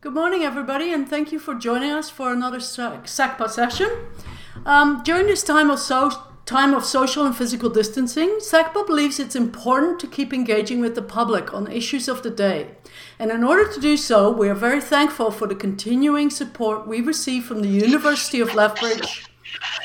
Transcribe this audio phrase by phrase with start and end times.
[0.00, 3.90] Good morning, everybody, and thank you for joining us for another SACPA session.
[4.64, 6.12] Um, during this time of, so,
[6.46, 11.02] time of social and physical distancing, SACPA believes it's important to keep engaging with the
[11.02, 12.76] public on issues of the day.
[13.18, 17.00] And in order to do so, we are very thankful for the continuing support we
[17.00, 19.26] receive from the University of Lethbridge,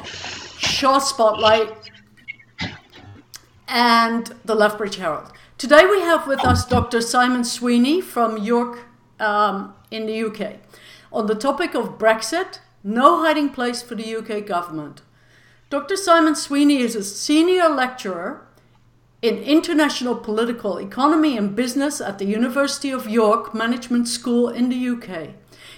[0.06, 1.90] Shaw Spotlight,
[3.68, 5.32] and the Lethbridge Herald.
[5.58, 7.02] Today we have with us Dr.
[7.02, 8.82] Simon Sweeney from York
[9.20, 10.60] um, in the UK
[11.14, 15.02] on the topic of Brexit, no hiding place for the UK government.
[15.70, 15.96] Dr.
[15.96, 18.46] Simon Sweeney is a senior lecturer
[19.22, 24.90] in international political economy and business at the University of York Management School in the
[24.90, 25.30] UK.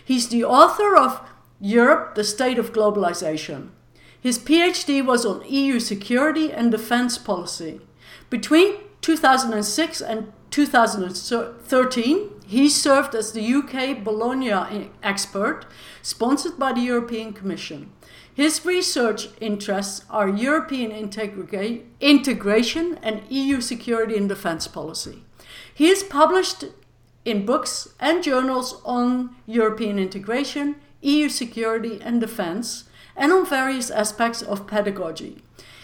[0.03, 1.21] He's the author of
[1.59, 3.69] Europe, the State of Globalization.
[4.19, 7.81] His PhD was on EU security and defense policy.
[8.29, 15.65] Between 2006 and 2013, he served as the UK Bologna expert,
[16.01, 17.91] sponsored by the European Commission.
[18.33, 25.23] His research interests are European integra- integration and EU security and defense policy.
[25.73, 26.65] He is published
[27.23, 32.83] in books and journals on European integration, EU security and defense,
[33.15, 35.41] and on various aspects of pedagogy.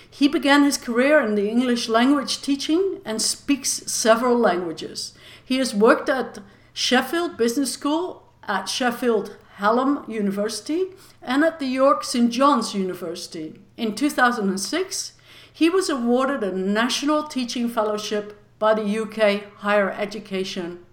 [0.10, 5.14] He began his career in the English language teaching and speaks several languages.
[5.52, 6.40] He has worked at
[6.72, 10.86] Sheffield Business School, at Sheffield Hallam University,
[11.22, 12.32] and at the York St.
[12.32, 13.60] John's University.
[13.76, 15.12] In 2006,
[15.52, 20.86] he was awarded a National Teaching Fellowship by the UK Higher Education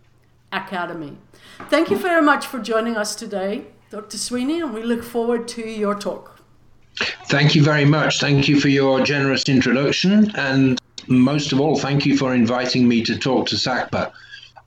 [0.50, 1.18] Academy.
[1.70, 4.18] Thank you very much for joining us today, Dr.
[4.18, 6.40] Sweeney, and we look forward to your talk.
[7.26, 8.18] Thank you very much.
[8.18, 10.32] Thank you for your generous introduction.
[10.34, 14.10] And most of all, thank you for inviting me to talk to SACPA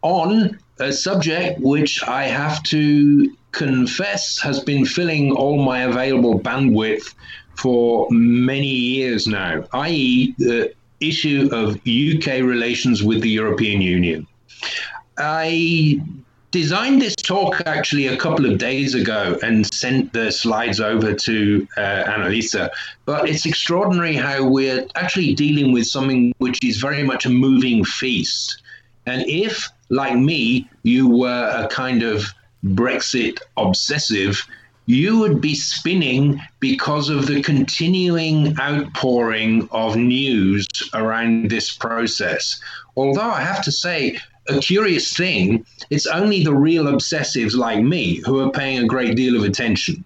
[0.02, 7.14] on a subject which I have to confess has been filling all my available bandwidth
[7.56, 14.26] for many years now, i.e., the issue of UK relations with the European Union.
[15.18, 16.00] I
[16.52, 21.68] designed this talk actually a couple of days ago and sent the slides over to
[21.78, 22.70] uh, Annalisa.
[23.06, 27.84] But it's extraordinary how we're actually dealing with something which is very much a moving
[27.84, 28.62] feast.
[29.06, 32.26] And if, like me, you were a kind of
[32.64, 34.46] Brexit obsessive,
[34.86, 42.60] you would be spinning because of the continuing outpouring of news around this process.
[42.96, 44.18] Although I have to say,
[44.50, 49.16] a curious thing, it's only the real obsessives like me who are paying a great
[49.16, 50.04] deal of attention.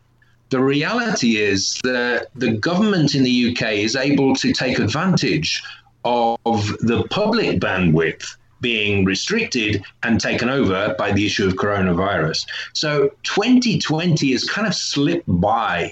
[0.49, 5.63] The reality is that the government in the UK is able to take advantage
[6.03, 12.47] of the public bandwidth being restricted and taken over by the issue of coronavirus.
[12.73, 15.91] So 2020 has kind of slipped by,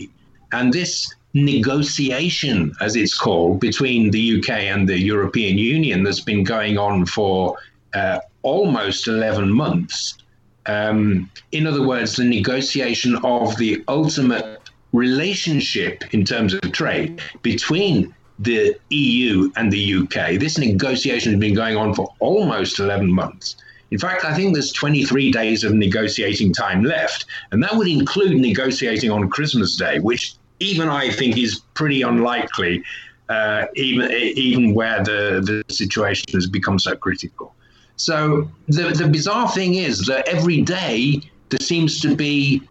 [0.53, 6.44] and this negotiation, as it's called, between the UK and the European Union that's been
[6.44, 7.56] going on for
[7.94, 10.17] uh, almost 11 months.
[10.66, 18.16] Um, in other words, the negotiation of the ultimate relationship in terms of trade between
[18.40, 20.40] the EU and the UK.
[20.40, 23.56] This negotiation has been going on for almost 11 months.
[23.92, 28.38] In fact, I think there's 23 days of negotiating time left, and that would include
[28.38, 32.84] negotiating on Christmas Day, which even I think is pretty unlikely,
[33.30, 37.54] uh, even even where the, the situation has become so critical.
[37.96, 42.64] So the, the bizarre thing is that every day there seems to be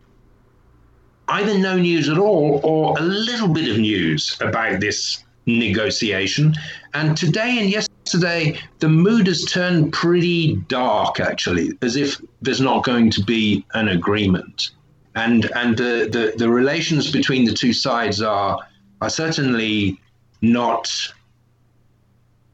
[1.29, 6.55] either no news at all or a little bit of news about this negotiation.
[6.95, 12.85] And today and yesterday, the mood has turned pretty dark, actually, as if there's not
[12.85, 14.71] going to be an agreement.
[15.15, 18.59] And, and the, the, the relations between the two sides are,
[19.01, 20.01] are certainly
[20.41, 21.13] not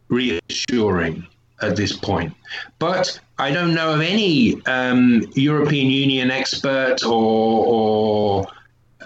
[0.09, 1.27] reassuring
[1.61, 2.33] at this point.
[2.79, 8.47] But I don't know of any um, European Union expert or, or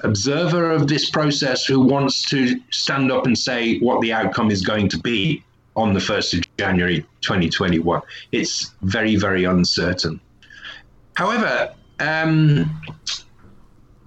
[0.03, 4.63] observer of this process who wants to stand up and say what the outcome is
[4.63, 5.43] going to be
[5.77, 8.03] on the 1st of January 2021.
[8.33, 10.21] It's very, very uncertain.
[11.15, 12.81] However, um,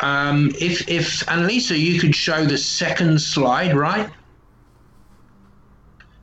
[0.02, 4.10] um, if, if Annalisa, you could show the second slide, right?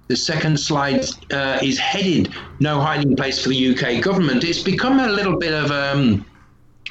[0.08, 2.28] The second slide uh, is headed
[2.60, 6.26] "No hiding place for the UK government." It's become a little bit of um,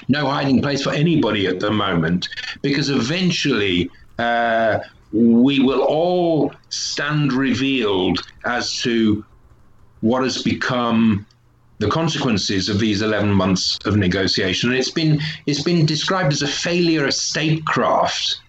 [0.07, 2.29] no hiding place for anybody at the moment
[2.61, 3.89] because eventually
[4.19, 4.79] uh,
[5.13, 9.25] we will all stand revealed as to
[10.01, 11.25] what has become
[11.79, 14.69] the consequences of these 11 months of negotiation.
[14.69, 18.39] And it's been, it's been described as a failure of statecraft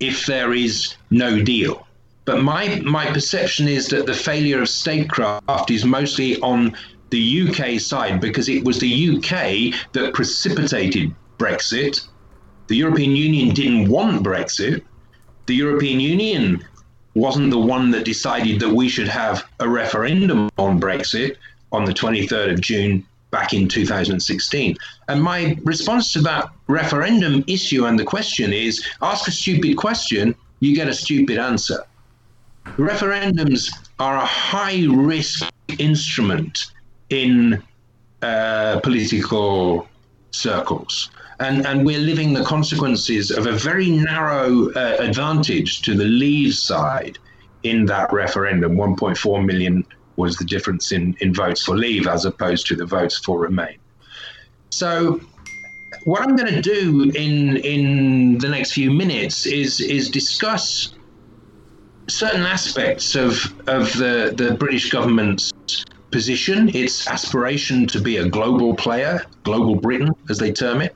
[0.00, 1.86] if there is no deal.
[2.24, 6.76] But my, my perception is that the failure of statecraft is mostly on
[7.10, 12.06] the UK side because it was the UK that precipitated Brexit.
[12.66, 14.82] The European Union didn't want Brexit.
[15.46, 16.64] The European Union
[17.14, 21.36] wasn't the one that decided that we should have a referendum on Brexit
[21.72, 24.76] on the 23rd of June back in 2016.
[25.08, 30.34] And my response to that referendum issue and the question is ask a stupid question,
[30.60, 31.84] you get a stupid answer.
[32.76, 36.70] Referendums are a high risk instrument
[37.10, 37.62] in
[38.22, 39.88] uh, political
[40.30, 41.10] circles.
[41.40, 46.54] And, and we're living the consequences of a very narrow uh, advantage to the Leave
[46.54, 47.18] side
[47.62, 48.76] in that referendum.
[48.76, 49.84] 1.4 million
[50.16, 53.78] was the difference in, in votes for Leave as opposed to the votes for Remain.
[54.70, 55.20] So,
[56.04, 60.94] what I'm going to do in in the next few minutes is is discuss
[62.08, 65.52] certain aspects of of the the British government's
[66.10, 70.94] position, its aspiration to be a global player, global Britain, as they term it.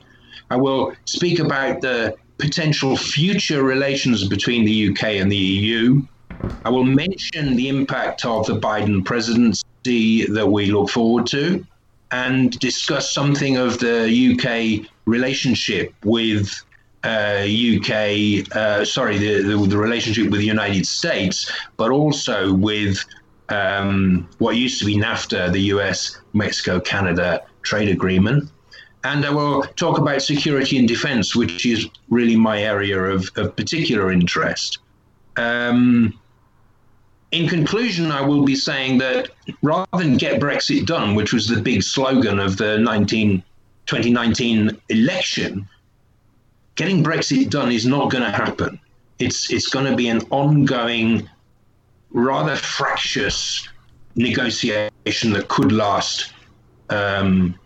[0.50, 6.02] I will speak about the potential future relations between the UK and the EU.
[6.64, 11.64] I will mention the impact of the Biden presidency that we look forward to
[12.10, 16.62] and discuss something of the UK relationship with
[17.04, 23.04] uh, UK, uh, sorry, the, the, the, relationship with the United States, but also with
[23.52, 28.50] um, what used to be NAFTA, the US, Mexico, Canada trade agreement.
[29.04, 33.54] And I will talk about security and defense, which is really my area of, of
[33.56, 34.78] particular interest.
[35.36, 36.18] Um,
[37.32, 39.30] in conclusion, I will be saying that
[39.62, 43.42] rather than get Brexit done, which was the big slogan of the 19,
[43.86, 45.68] 2019 election,
[46.76, 48.78] getting Brexit done is not going to happen.
[49.18, 51.28] It's, it's going to be an ongoing
[52.12, 53.68] rather fractious
[54.14, 56.32] negotiation that could last
[56.90, 57.58] um,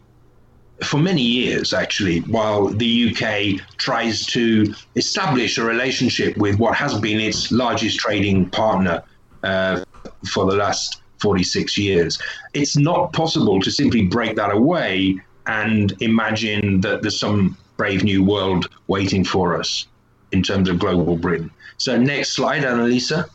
[0.85, 6.99] for many years, actually, while the UK tries to establish a relationship with what has
[7.01, 9.03] been its largest trading partner
[9.43, 9.83] uh,
[10.29, 12.19] for the last 46 years.
[12.53, 18.23] It's not possible to simply break that away and imagine that there's some brave new
[18.23, 19.87] world waiting for us
[20.33, 21.51] in terms of global Britain.
[21.79, 23.29] So, next slide, Annalisa.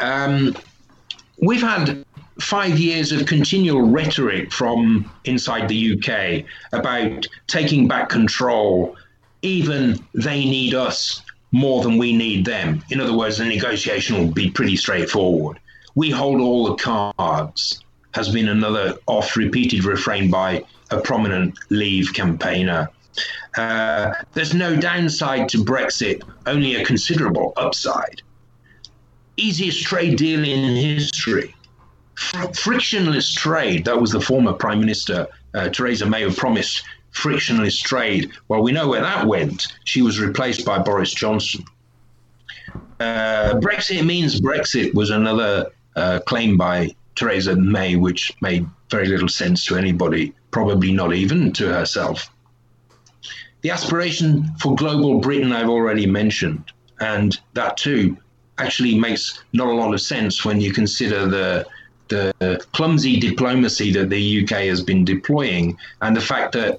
[0.00, 0.56] Um,
[1.38, 2.04] we've had
[2.40, 8.96] five years of continual rhetoric from inside the UK about taking back control.
[9.42, 12.82] Even they need us more than we need them.
[12.90, 15.60] In other words, the negotiation will be pretty straightforward.
[15.94, 17.80] We hold all the cards,
[18.14, 22.88] has been another oft repeated refrain by a prominent Leave campaigner.
[23.56, 28.22] Uh, there's no downside to Brexit, only a considerable upside
[29.36, 31.54] easiest trade deal in history.
[32.14, 33.84] Fr- frictionless trade.
[33.84, 38.32] That was the former Prime Minister uh, Theresa May who promised frictionless trade.
[38.48, 39.68] Well, we know where that went.
[39.84, 41.64] She was replaced by Boris Johnson.
[43.00, 49.28] Uh, Brexit means Brexit was another uh, claim by Theresa May, which made very little
[49.28, 52.30] sense to anybody, probably not even to herself.
[53.62, 56.64] The aspiration for global Britain, I've already mentioned,
[57.00, 58.16] and that too
[58.58, 61.66] actually makes not a lot of sense when you consider the
[62.08, 66.78] the clumsy diplomacy that the UK has been deploying and the fact that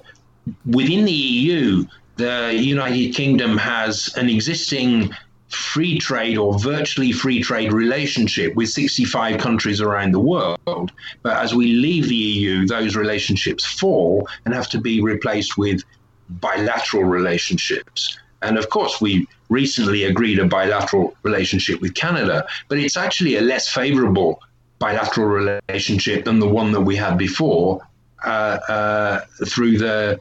[0.64, 1.84] within the EU,
[2.16, 5.10] the United Kingdom has an existing
[5.48, 10.92] free trade or virtually free trade relationship with 65 countries around the world.
[11.22, 15.82] But as we leave the EU, those relationships fall and have to be replaced with
[16.28, 18.18] bilateral relationships.
[18.42, 23.40] And of course, we recently agreed a bilateral relationship with Canada, but it's actually a
[23.40, 24.40] less favorable
[24.78, 27.80] bilateral relationship than the one that we had before
[28.24, 30.20] uh, uh, through the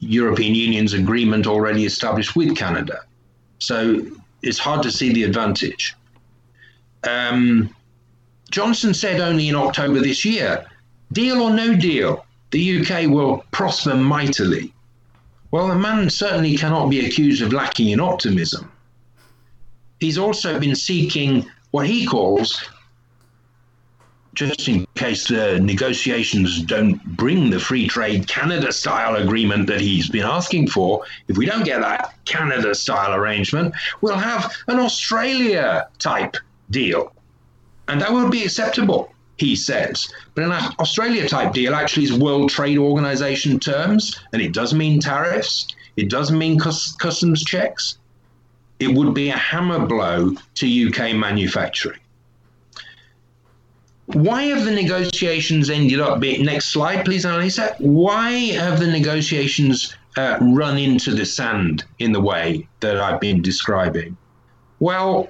[0.00, 3.02] European Union's agreement already established with Canada.
[3.58, 4.06] So
[4.42, 5.94] it's hard to see the advantage.
[7.04, 7.74] Um,
[8.50, 10.66] Johnson said only in October this year
[11.12, 14.72] deal or no deal, the UK will prosper mightily.
[15.50, 18.70] Well, a man certainly cannot be accused of lacking in optimism.
[19.98, 22.68] He's also been seeking what he calls,
[24.34, 30.08] just in case the negotiations don't bring the free trade Canada style agreement that he's
[30.08, 35.88] been asking for, if we don't get that Canada style arrangement, we'll have an Australia
[35.98, 36.36] type
[36.70, 37.12] deal.
[37.88, 40.12] And that would be acceptable he says.
[40.34, 45.00] But an Australia type deal actually is World Trade Organization terms, and it does mean
[45.00, 45.66] tariffs,
[45.96, 47.96] it does mean customs checks.
[48.78, 52.00] It would be a hammer blow to UK manufacturing.
[54.06, 57.78] Why have the negotiations ended up being, next slide, please, Annalisa.
[57.80, 58.30] Why
[58.64, 64.16] have the negotiations uh, run into the sand in the way that I've been describing?
[64.80, 65.28] Well,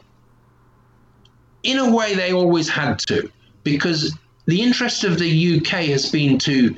[1.62, 3.31] in a way, they always had to,
[3.62, 6.76] because the interest of the UK has been to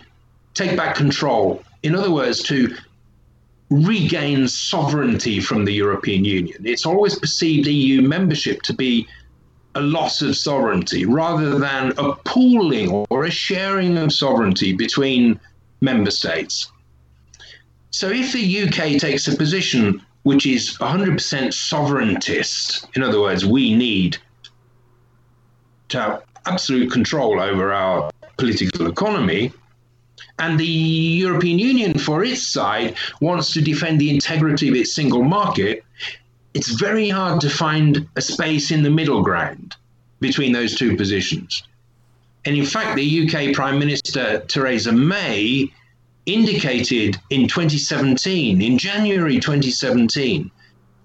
[0.55, 1.63] take back control.
[1.83, 2.75] In other words, to
[3.71, 6.61] regain sovereignty from the European Union.
[6.65, 9.09] It's always perceived EU membership to be
[9.75, 15.41] a loss of sovereignty rather than a pooling or a sharing of sovereignty between
[15.81, 16.71] member states.
[17.91, 21.17] So if the UK takes a position which is 100%
[21.53, 24.19] sovereigntist, in other words, we need
[25.89, 29.53] to absolute control over our political economy,
[30.39, 35.23] and the European Union, for its side, wants to defend the integrity of its single
[35.23, 35.85] market,
[36.55, 39.77] it's very hard to find a space in the middle ground
[40.21, 41.63] between those two positions.
[42.45, 45.73] And in fact, the UK Prime Minister Theresa May
[46.27, 50.51] indicated in 2017, in January 2017,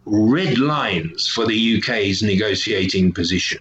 [0.05, 3.59] red lines for the UK's negotiating position.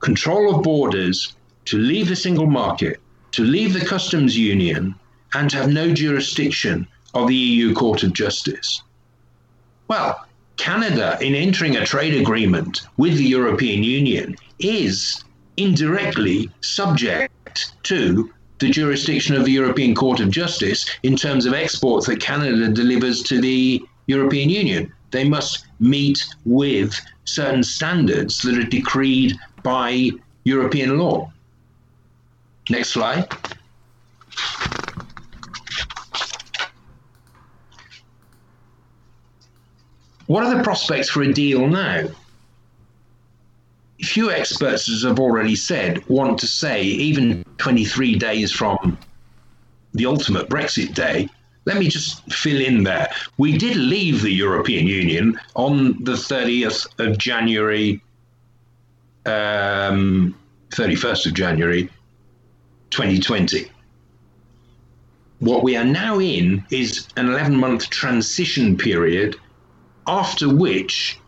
[0.00, 1.34] Control of borders,
[1.66, 3.00] to leave the single market,
[3.32, 4.94] to leave the customs union,
[5.34, 8.82] and to have no jurisdiction of the EU Court of Justice.
[9.88, 10.26] Well,
[10.56, 15.22] Canada, in entering a trade agreement with the European Union, is
[15.56, 22.06] indirectly subject to the jurisdiction of the European Court of Justice in terms of exports
[22.06, 24.92] that Canada delivers to the European Union.
[25.10, 30.10] They must meet with certain standards that are decreed by
[30.44, 31.32] European law.
[32.70, 33.28] Next slide.
[40.26, 42.08] What are the prospects for a deal now?
[44.00, 48.98] Few experts, as I've already said, want to say, even 23 days from
[49.94, 51.28] the ultimate Brexit day,
[51.64, 53.10] let me just fill in there.
[53.38, 58.00] We did leave the European Union on the 30th of January,
[59.28, 60.34] um,
[60.70, 61.88] 31st of January
[62.90, 63.70] 2020.
[65.40, 69.36] What we are now in is an 11 month transition period
[70.06, 71.18] after which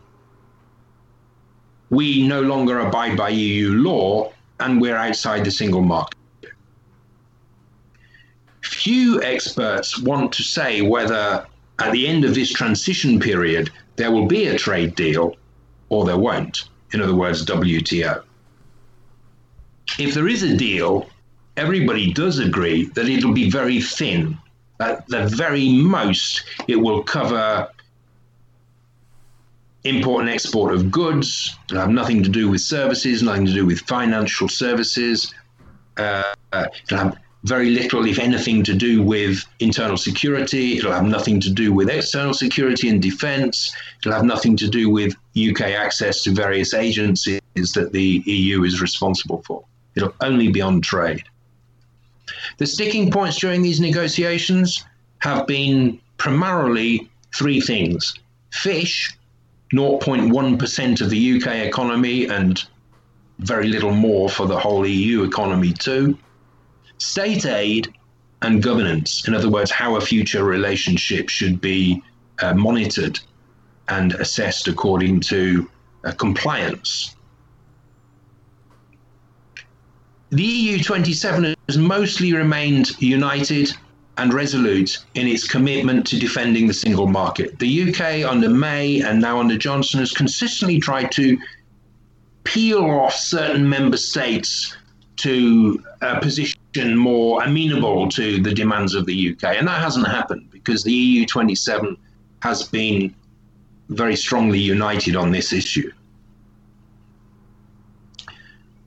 [1.91, 6.17] we no longer abide by EU law and we're outside the single market.
[8.63, 11.47] Few experts want to say whether
[11.79, 15.37] at the end of this transition period there will be a trade deal
[15.89, 16.70] or there won't.
[16.93, 18.23] In other words, WTO.
[19.99, 21.09] If there is a deal,
[21.57, 24.39] everybody does agree that it'll be very thin.
[24.81, 27.69] At the very most, it will cover
[29.85, 31.57] import and export of goods.
[31.69, 35.35] It'll have nothing to do with services, nothing to do with financial services.
[35.97, 40.77] Uh, it'll have very little, if anything, to do with internal security.
[40.77, 43.75] It'll have nothing to do with external security and defense.
[44.01, 48.83] It'll have nothing to do with UK access to various agencies that the EU is
[48.83, 49.65] responsible for.
[49.95, 51.23] It'll only be on trade.
[52.59, 54.85] The sticking points during these negotiations
[55.19, 58.15] have been primarily three things
[58.51, 59.17] fish,
[59.73, 62.65] 0.1% of the UK economy and
[63.39, 66.19] very little more for the whole EU economy, too.
[67.01, 67.93] State aid
[68.43, 72.03] and governance, in other words, how a future relationship should be
[72.41, 73.19] uh, monitored
[73.89, 75.69] and assessed according to
[76.05, 77.17] uh, compliance.
[80.31, 83.73] The EU 27 has mostly remained united
[84.19, 87.59] and resolute in its commitment to defending the single market.
[87.59, 91.39] The UK under May and now under Johnson has consistently tried to
[92.45, 94.77] peel off certain member states
[95.17, 99.57] to a position more amenable to the demands of the UK.
[99.57, 101.97] And that hasn't happened because the EU 27
[102.43, 103.15] has been
[103.89, 105.91] very strongly united on this issue.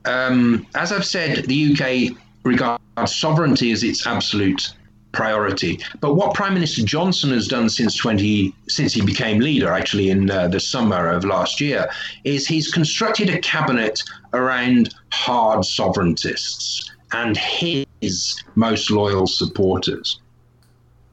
[0.06, 4.74] Um, as I've said, the UK regards sovereignty as its absolute
[5.12, 5.80] priority.
[6.00, 10.30] But what Prime Minister Johnson has done since 20 since he became leader, actually in
[10.30, 11.88] uh, the summer of last year,
[12.24, 20.20] is he's constructed a cabinet around hard sovereigntists and his most loyal supporters.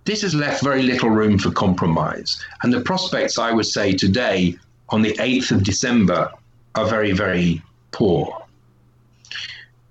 [0.06, 4.58] This has left very little room for compromise, and the prospects, I would say, today
[4.90, 6.32] on the 8th of December
[6.74, 8.44] are very, very poor.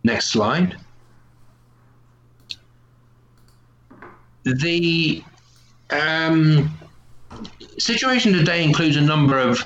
[0.03, 0.77] Next slide.
[4.45, 5.23] The
[5.91, 6.77] um,
[7.79, 9.65] situation today includes a number of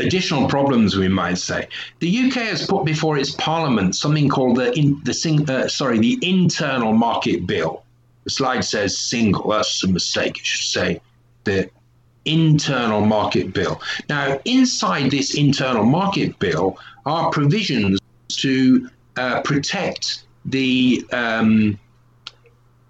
[0.00, 1.68] additional problems, we might say.
[2.00, 6.18] The UK has put before its Parliament something called the in, the uh, sorry the
[6.22, 7.82] Internal Market Bill.
[8.24, 9.50] The slide says single.
[9.50, 10.38] That's a mistake.
[10.38, 11.00] It should say
[11.44, 11.70] the
[12.24, 13.80] Internal Market Bill.
[14.08, 21.78] Now, inside this Internal Market Bill are provisions to uh, protect the um,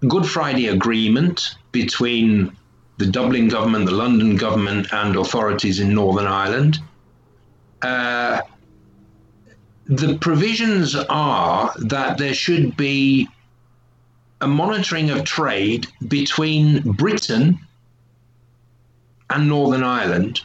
[0.07, 2.55] Good Friday Agreement between
[2.97, 6.79] the Dublin government, the London government, and authorities in Northern Ireland.
[7.81, 8.41] Uh,
[9.85, 13.27] the provisions are that there should be
[14.39, 17.59] a monitoring of trade between Britain
[19.29, 20.41] and Northern Ireland,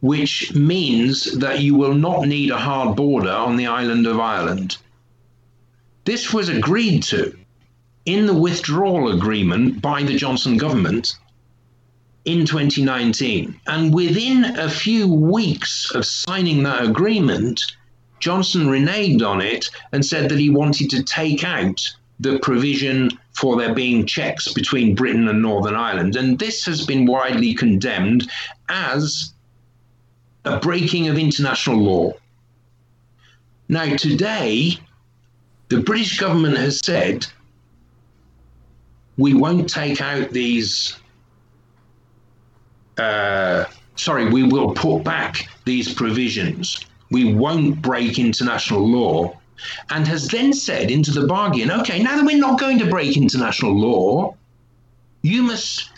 [0.00, 4.76] which means that you will not need a hard border on the island of Ireland.
[6.04, 7.36] This was agreed to
[8.06, 11.18] in the withdrawal agreement by the Johnson government
[12.28, 13.58] in 2019.
[13.66, 17.64] And within a few weeks of signing that agreement,
[18.20, 21.80] Johnson reneged on it and said that he wanted to take out
[22.20, 26.16] the provision for there being checks between Britain and Northern Ireland.
[26.16, 28.28] And this has been widely condemned
[28.68, 29.32] as
[30.44, 32.12] a breaking of international law.
[33.70, 34.78] Now, today,
[35.68, 37.26] the British government has said
[39.16, 40.94] we won't take out these.
[42.98, 43.64] Uh,
[43.96, 46.80] sorry, we will put back these provisions.
[47.10, 49.38] We won't break international law.
[49.90, 53.16] And has then said into the bargain, okay, now that we're not going to break
[53.16, 54.36] international law,
[55.22, 55.90] you must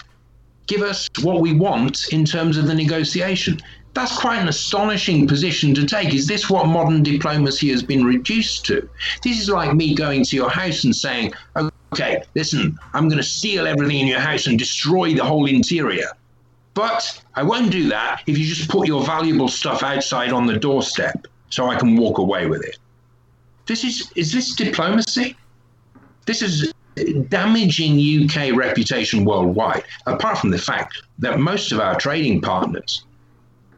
[0.66, 3.60] give us what we want in terms of the negotiation.
[3.92, 6.14] That's quite an astonishing position to take.
[6.14, 8.88] Is this what modern diplomacy has been reduced to?
[9.22, 11.32] This is like me going to your house and saying,
[11.92, 16.08] okay, listen, I'm going to steal everything in your house and destroy the whole interior.
[16.74, 20.56] But I won't do that if you just put your valuable stuff outside on the
[20.56, 22.78] doorstep so I can walk away with it.
[23.66, 25.36] This is is this diplomacy?
[26.26, 26.72] This is
[27.28, 33.04] damaging UK reputation worldwide, apart from the fact that most of our trading partners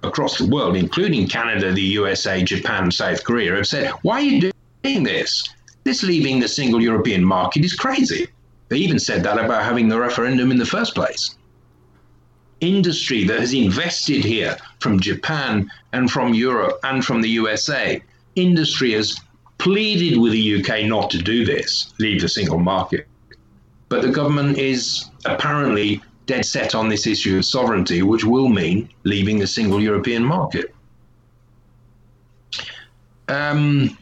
[0.03, 4.53] across the world, including Canada, the USA, Japan, South Korea, have said, Why are you
[4.83, 5.49] doing this?
[5.85, 8.29] This leaving the single European market is crazy.
[8.69, 11.37] They even said that about having the referendum in the first place.
[12.63, 18.01] Industry that has invested here from Japan and from Europe and from the USA,
[18.37, 19.19] industry has
[19.59, 23.07] pleaded with the UK not to do this, leave the single market.
[23.89, 28.89] But the government is apparently dead set on this issue of sovereignty, which will mean
[29.03, 30.75] leaving the single European market.
[33.29, 33.99] Um,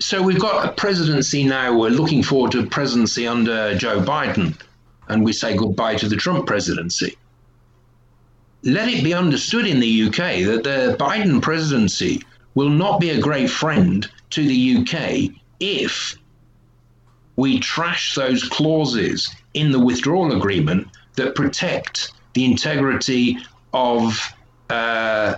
[0.00, 1.78] so we've got a presidency now.
[1.78, 4.60] We're looking forward to a presidency under Joe Biden,
[5.08, 7.16] and we say goodbye to the Trump presidency.
[8.62, 12.22] Let it be understood in the UK that the Biden presidency
[12.54, 16.16] will not be a great friend to the UK if
[17.36, 23.38] we trash those clauses in the withdrawal agreement that protect the integrity
[23.72, 24.18] of
[24.70, 25.34] uh,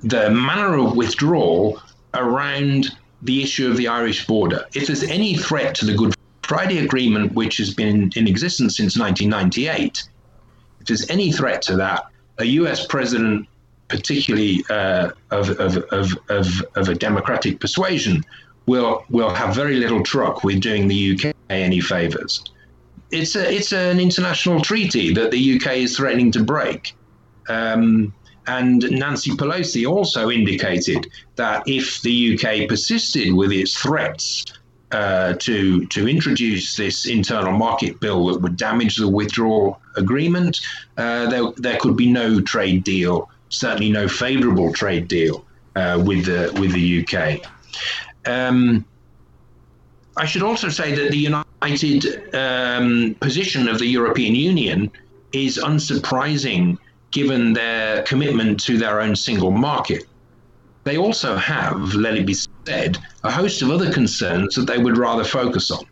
[0.00, 1.80] the manner of withdrawal
[2.14, 4.64] around the issue of the Irish border.
[4.74, 6.14] If there's any threat to the Good
[6.48, 10.02] Friday Agreement, which has been in existence since 1998,
[10.80, 12.06] if there's any threat to that,
[12.38, 13.46] a US president,
[13.88, 18.24] particularly uh, of, of, of, of, of a democratic persuasion,
[18.64, 22.42] will, will have very little truck with doing the UK any favors.
[23.10, 26.94] It's, a, it's an international treaty that the UK is threatening to break.
[27.50, 28.14] Um,
[28.46, 34.46] and Nancy Pelosi also indicated that if the UK persisted with its threats
[34.92, 40.60] uh, to to introduce this internal market bill that would damage the withdrawal agreement,
[40.96, 45.44] uh, there there could be no trade deal, certainly no favourable trade deal
[45.76, 47.40] uh, with the with the UK.
[48.26, 48.84] Um,
[50.16, 54.90] I should also say that the united um, position of the European Union
[55.32, 56.78] is unsurprising
[57.10, 60.04] given their commitment to their own single market.
[60.84, 62.34] They also have, let it be
[62.68, 65.84] a host of other concerns that they would rather focus on.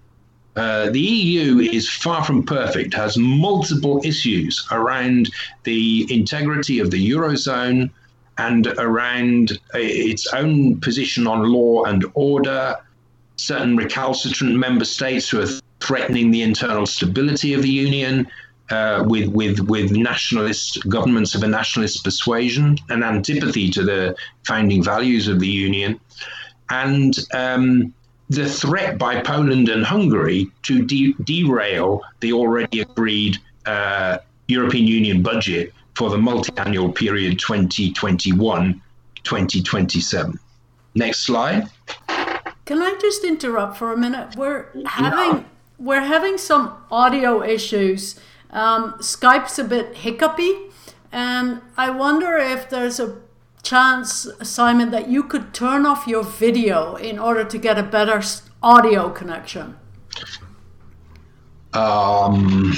[0.56, 5.30] Uh, the EU is far from perfect, has multiple issues around
[5.64, 7.90] the integrity of the Eurozone
[8.38, 12.74] and around uh, its own position on law and order,
[13.36, 15.48] certain recalcitrant member states who are
[15.80, 18.26] threatening the internal stability of the Union,
[18.70, 24.82] uh, with with with nationalist governments of a nationalist persuasion and antipathy to the founding
[24.82, 26.00] values of the union.
[26.70, 27.94] And um,
[28.28, 35.22] the threat by Poland and Hungary to de- derail the already agreed uh, European Union
[35.22, 38.80] budget for the multi-annual period 2021
[39.22, 40.38] 2027.
[40.94, 41.68] Next slide.
[42.64, 44.36] Can I just interrupt for a minute?
[44.36, 45.44] We're having
[45.78, 48.18] we're having some audio issues.
[48.50, 50.52] Um, Skype's a bit hiccupy,
[51.12, 53.16] and I wonder if there's a
[53.66, 58.22] chance, Simon, that you could turn off your video in order to get a better
[58.62, 59.76] audio connection.
[61.72, 62.72] Um,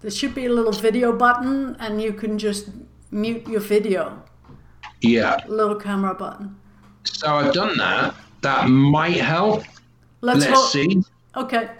[0.00, 2.68] there should be a little video button, and you can just
[3.10, 4.22] mute your video.
[5.00, 5.38] Yeah.
[5.48, 6.56] Little camera button.
[7.04, 8.14] So I've done that.
[8.42, 9.64] That might help.
[10.20, 11.02] Let's, Let's see.
[11.36, 11.70] Okay.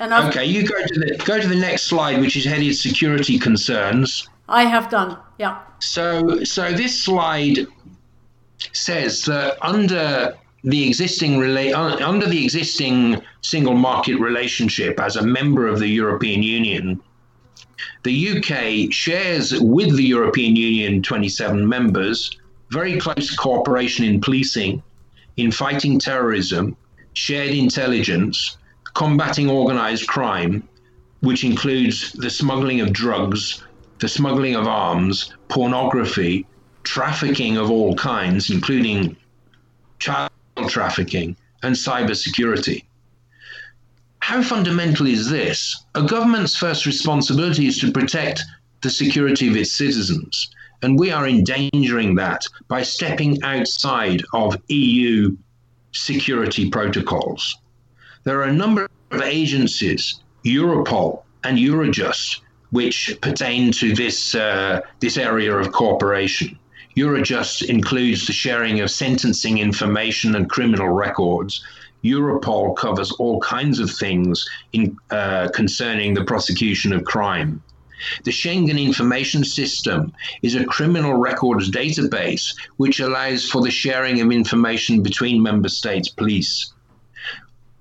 [0.00, 2.74] And I've, okay, you go to the go to the next slide, which is headed
[2.74, 4.28] security concerns.
[4.48, 5.18] I have done.
[5.38, 5.60] Yeah.
[5.80, 7.66] So so this slide
[8.72, 15.22] says that under the existing rela- uh, under the existing single market relationship as a
[15.22, 17.00] member of the European Union,
[18.02, 22.30] the UK shares with the European Union 27 members
[22.70, 24.82] very close cooperation in policing,
[25.36, 26.76] in fighting terrorism,
[27.14, 28.58] shared intelligence,
[28.94, 30.62] combating organized crime,
[31.20, 33.62] which includes the smuggling of drugs,
[34.00, 36.46] the smuggling of arms, pornography,
[36.82, 39.16] trafficking of all kinds, including
[39.98, 40.30] child
[40.66, 42.84] trafficking, and cybersecurity.
[44.20, 45.84] How fundamental is this?
[45.94, 48.42] A government's first responsibility is to protect
[48.82, 50.50] the security of its citizens.
[50.82, 55.36] And we are endangering that by stepping outside of EU
[55.92, 57.58] security protocols.
[58.24, 65.16] There are a number of agencies, Europol and Eurojust, which pertain to this, uh, this
[65.16, 66.58] area of cooperation.
[66.96, 71.64] Eurojust includes the sharing of sentencing information and criminal records.
[72.04, 77.62] Europol covers all kinds of things in, uh, concerning the prosecution of crime.
[78.24, 84.32] The Schengen Information System is a criminal records database which allows for the sharing of
[84.32, 86.72] information between member states police.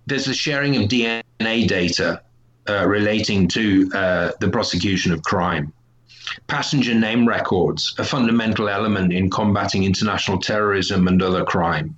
[0.08, 2.22] There's the sharing of DNA data
[2.68, 5.74] uh, relating to uh, the prosecution of crime.
[6.48, 11.98] Passenger name records, a fundamental element in combating international terrorism and other crime.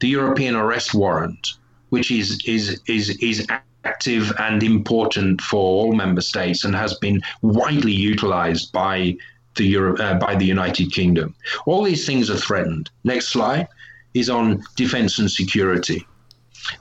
[0.00, 1.54] The European arrest warrant,
[1.90, 3.46] which is, is, is, is
[3.84, 9.16] active and important for all member states and has been widely utilized by
[9.56, 11.34] the Euro, uh, by the United Kingdom.
[11.66, 12.90] All these things are threatened.
[13.04, 13.68] Next slide
[14.14, 16.06] is on defense and security.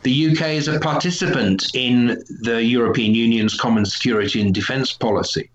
[0.04, 5.50] The UK is a participant in the European Union's common security and defense policy.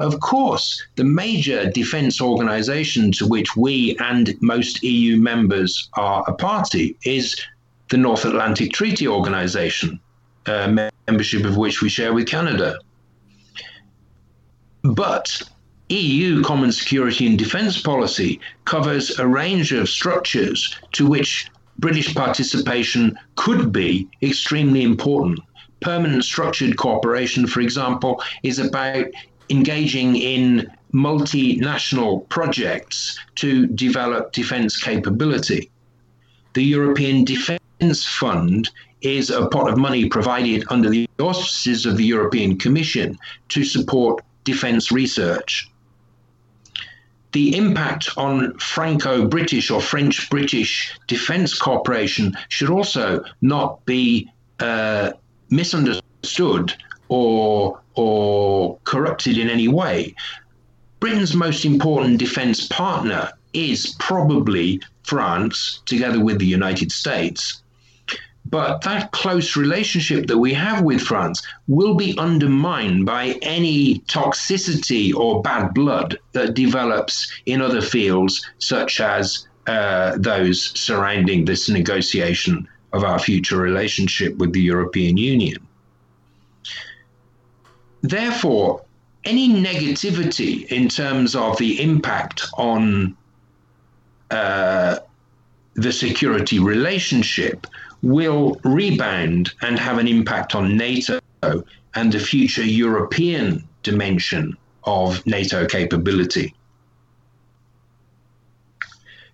[0.00, 6.32] Of course, the major defense organization to which we and most EU members are a
[6.32, 7.36] party is
[7.88, 9.98] the North Atlantic Treaty Organization,
[10.46, 12.78] uh, membership of which we share with Canada.
[14.82, 15.42] But
[15.88, 23.16] EU common security and defence policy covers a range of structures to which British participation
[23.36, 25.38] could be extremely important.
[25.80, 29.06] Permanent structured cooperation, for example, is about
[29.48, 35.70] engaging in multinational projects to develop defence capability.
[36.54, 38.70] The European Defence Fund
[39.02, 43.16] is a pot of money provided under the auspices of the European Commission
[43.50, 45.70] to support defence research.
[47.32, 55.12] The impact on Franco British or French British defence cooperation should also not be uh,
[55.50, 56.74] misunderstood
[57.08, 60.14] or, or corrupted in any way.
[61.00, 67.62] Britain's most important defence partner is probably France, together with the United States.
[68.50, 75.14] But that close relationship that we have with France will be undermined by any toxicity
[75.14, 82.66] or bad blood that develops in other fields, such as uh, those surrounding this negotiation
[82.94, 85.58] of our future relationship with the European Union.
[88.00, 88.82] Therefore,
[89.24, 93.14] any negativity in terms of the impact on
[94.30, 95.00] uh,
[95.74, 97.66] the security relationship
[98.02, 101.20] will rebound and have an impact on NATO
[101.94, 106.54] and the future European dimension of NATO capability.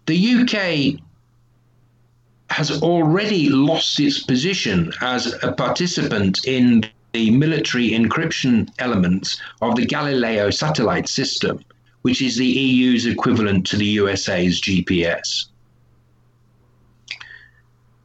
[0.07, 1.01] The UK
[2.51, 9.87] has already lost its position as a participant in the military encryption elements of the
[9.87, 11.65] Galileo satellite system,
[12.03, 15.47] which is the EU's equivalent to the USA's GPS.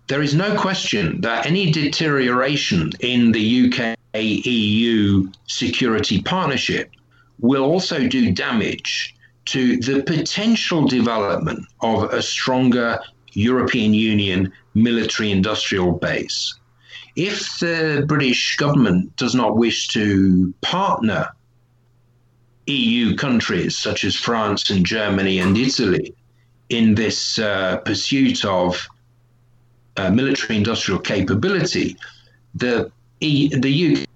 [0.09, 6.89] There is no question that any deterioration in the UK EU security partnership
[7.39, 12.99] will also do damage to the potential development of a stronger
[13.33, 16.55] European Union military industrial base.
[17.15, 21.27] If the British government does not wish to partner
[22.65, 26.15] EU countries such as France and Germany and Italy
[26.69, 28.87] in this uh, pursuit of
[29.99, 31.97] uh, military industrial capability,
[32.55, 33.73] the e- the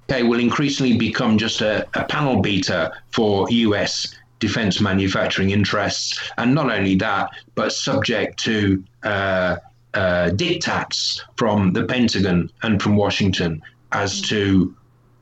[0.09, 6.53] UK will increasingly become just a, a panel beater for US defense manufacturing interests, and
[6.53, 9.55] not only that, but subject to uh,
[9.93, 14.75] uh, diktats from the Pentagon and from Washington as to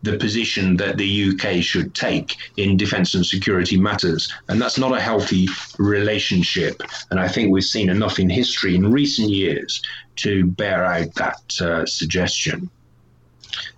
[0.04, 4.34] the position that the UK should take in defence and security matters.
[4.48, 5.48] And that's not a healthy
[5.78, 6.82] relationship.
[7.12, 9.82] And I think we've seen enough in history in recent years
[10.24, 12.70] to bear out that uh, suggestion.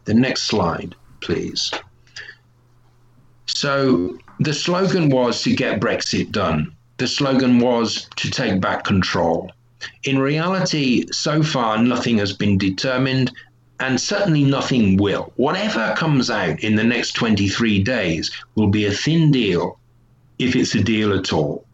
[0.06, 1.72] The next slide, please.
[3.46, 6.76] So the slogan was to get Brexit done.
[6.98, 9.52] The slogan was to take back control.
[10.04, 13.32] In reality, so far, nothing has been determined,
[13.80, 15.34] and certainly nothing will.
[15.36, 19.80] Whatever comes out in the next 23 days will be a thin deal,
[20.40, 21.66] if it's a deal at all.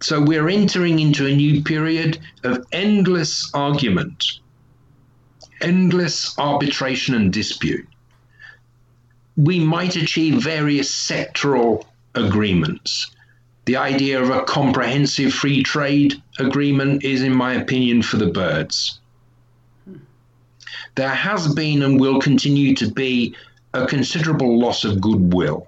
[0.00, 4.40] So we're entering into a new period of endless argument,
[5.60, 7.86] endless arbitration and dispute.
[9.36, 11.84] We might achieve various sectoral
[12.14, 13.10] agreements.
[13.66, 19.00] The idea of a comprehensive free trade agreement is, in my opinion, for the birds
[20.94, 23.34] there has been and will continue to be
[23.74, 25.66] a considerable loss of goodwill.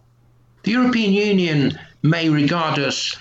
[0.65, 3.17] The European Union may regard us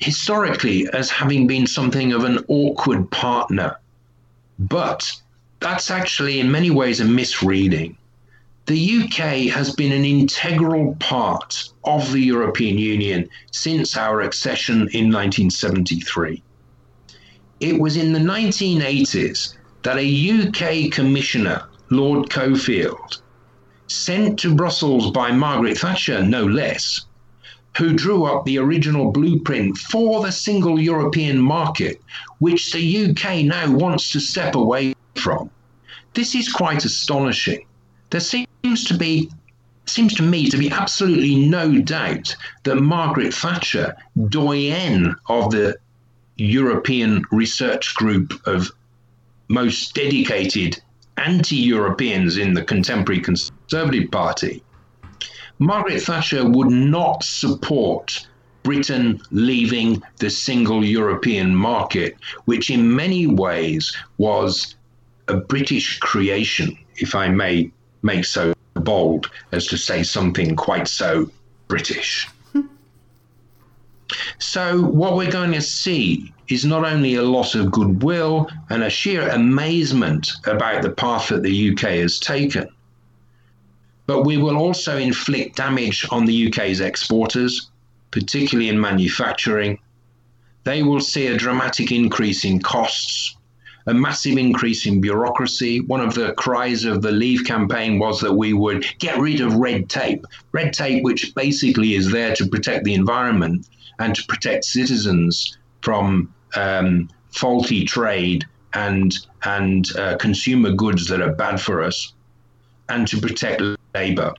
[0.00, 3.76] historically as having been something of an awkward partner,
[4.58, 5.10] but
[5.60, 7.96] that's actually in many ways a misreading.
[8.66, 15.10] The UK has been an integral part of the European Union since our accession in
[15.12, 16.42] 1973.
[17.60, 23.20] It was in the 1980s that a UK commissioner, Lord Cockfield,
[23.86, 27.06] sent to Brussels by Margaret Thatcher, no less,
[27.76, 32.00] who drew up the original blueprint for the single European market,
[32.38, 35.50] which the UK now wants to step away from.
[36.14, 37.64] This is quite astonishing.
[38.10, 39.30] There seems to be
[39.86, 43.96] seems to me to be absolutely no doubt that Margaret Thatcher,
[44.28, 45.76] doyen of the
[46.36, 48.70] European research group of
[49.48, 50.80] most dedicated
[51.16, 54.62] anti Europeans in the contemporary Conservative Party,
[55.62, 58.26] Margaret Thatcher would not support
[58.62, 64.74] Britain leaving the single European market, which in many ways was
[65.28, 67.70] a British creation, if I may
[68.00, 71.30] make so bold as to say something quite so
[71.68, 72.26] British.
[74.38, 78.88] so, what we're going to see is not only a loss of goodwill and a
[78.88, 82.66] sheer amazement about the path that the UK has taken,
[84.10, 87.70] but we will also inflict damage on the UK's exporters,
[88.10, 89.78] particularly in manufacturing.
[90.64, 93.36] They will see a dramatic increase in costs,
[93.86, 95.82] a massive increase in bureaucracy.
[95.82, 99.54] One of the cries of the Leave campaign was that we would get rid of
[99.54, 100.26] red tape.
[100.50, 103.68] Red tape, which basically is there to protect the environment
[104.00, 111.32] and to protect citizens from um, faulty trade and and uh, consumer goods that are
[111.32, 112.12] bad for us,
[112.90, 113.62] and to protect
[113.94, 114.34] labor.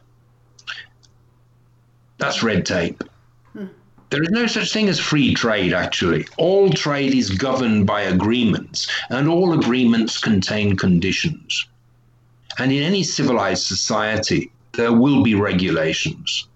[2.18, 3.04] That's red tape.
[3.54, 3.68] Hmm.
[4.10, 6.28] There is no such thing as free trade, actually.
[6.38, 11.68] All trade is governed by agreements, and all agreements contain conditions.
[12.60, 16.48] And in any civilized society, there will be regulations.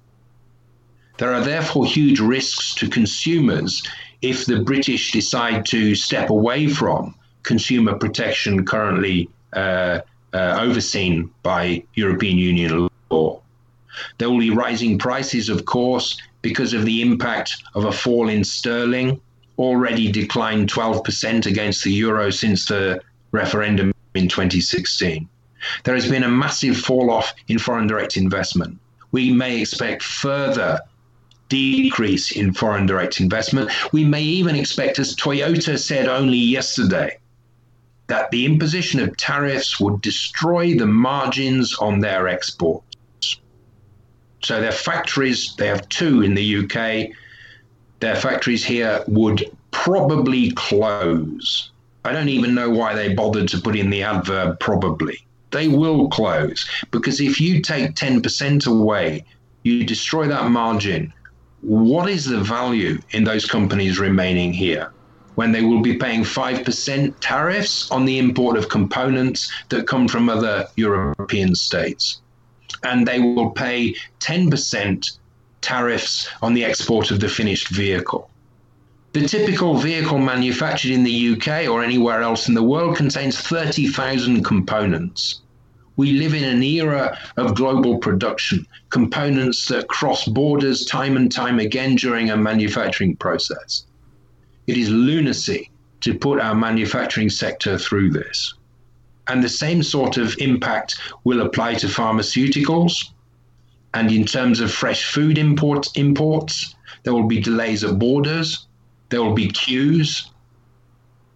[1.17, 3.81] There are therefore huge risks to consumers
[4.21, 9.99] if the British decide to step away from consumer protection currently uh,
[10.35, 13.41] uh, overseen by European Union law.
[14.17, 18.43] There will be rising prices, of course, because of the impact of a fall in
[18.43, 19.21] sterling,
[19.57, 25.27] already declined 12% against the euro since the referendum in 2016.
[25.85, 28.77] There has been a massive fall off in foreign direct investment.
[29.11, 30.79] We may expect further
[31.47, 33.71] decrease in foreign direct investment.
[33.93, 37.17] We may even expect, as Toyota said only yesterday,
[38.07, 43.39] that the imposition of tariffs would destroy the margins on their exports.
[44.43, 47.09] So their factories, they have two in the UK,
[47.99, 51.71] their factories here would probably close.
[52.03, 55.25] I don't even know why they bothered to put in the adverb probably.
[55.49, 59.25] They will close because if you take 10% away,
[59.63, 61.11] you destroy that margin.
[61.61, 64.91] What is the value in those companies remaining here?
[65.35, 70.29] When they will be paying 5% tariffs on the import of components that come from
[70.29, 72.21] other European states.
[72.83, 75.17] And they will pay 10%
[75.61, 78.29] tariffs on the export of the finished vehicle.
[79.13, 84.43] The typical vehicle manufactured in the UK or anywhere else in the world contains 30,000
[84.43, 85.41] components.
[85.95, 91.59] We live in an era of global production, components that cross borders time and time
[91.59, 93.85] again during a manufacturing process.
[94.67, 95.69] It is lunacy
[96.01, 98.53] to put our manufacturing sector through this.
[99.27, 103.09] And the same sort of impact will apply to pharmaceuticals.
[103.93, 108.67] And in terms of fresh food import, imports, there will be delays at borders,
[109.09, 110.29] there will be queues,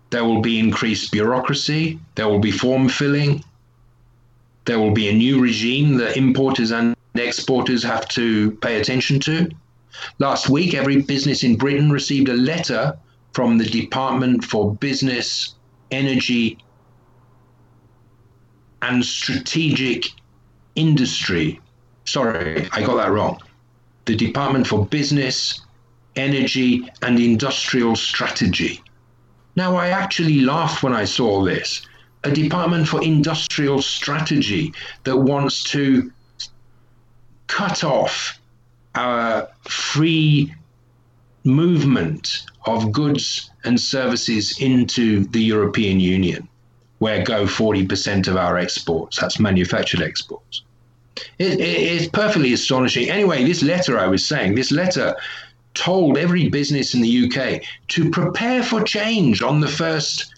[0.10, 3.44] there will be increased bureaucracy, there will be form filling,
[4.66, 9.50] there will be a new regime that importers and exporters have to pay attention to.
[10.20, 12.98] Last week, every business in Britain received a letter
[13.34, 15.56] from the Department for Business,
[15.92, 16.58] Energy,
[18.82, 20.06] and Strategic
[20.76, 21.60] Industry.
[22.06, 23.40] Sorry, I got that wrong.
[24.06, 25.62] The Department for Business,
[26.16, 28.82] Energy, and Industrial Strategy.
[29.56, 31.86] Now, I actually laughed when I saw this.
[32.24, 36.12] A Department for Industrial Strategy that wants to
[37.48, 38.40] cut off
[38.96, 40.54] our free
[41.44, 42.44] movement
[42.76, 46.48] of goods and services into the European Union,
[47.00, 49.20] where go 40% of our exports.
[49.20, 50.64] That's manufactured exports.
[51.38, 53.10] It, it, it's perfectly astonishing.
[53.10, 55.16] Anyway, this letter I was saying, this letter
[55.74, 60.30] told every business in the UK to prepare for change on the 1st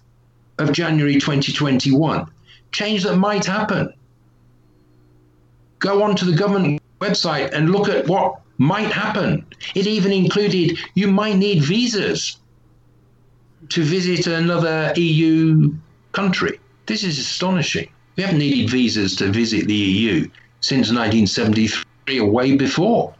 [0.59, 2.25] of January 2021.
[2.71, 3.93] Change that might happen.
[5.79, 9.43] Go onto the government website and look at what might happen.
[9.73, 12.37] It even included you might need visas
[13.69, 15.73] to visit another EU
[16.11, 16.59] country.
[16.85, 17.89] This is astonishing.
[18.15, 23.15] We haven't needed visas to visit the EU since 1973 or way before.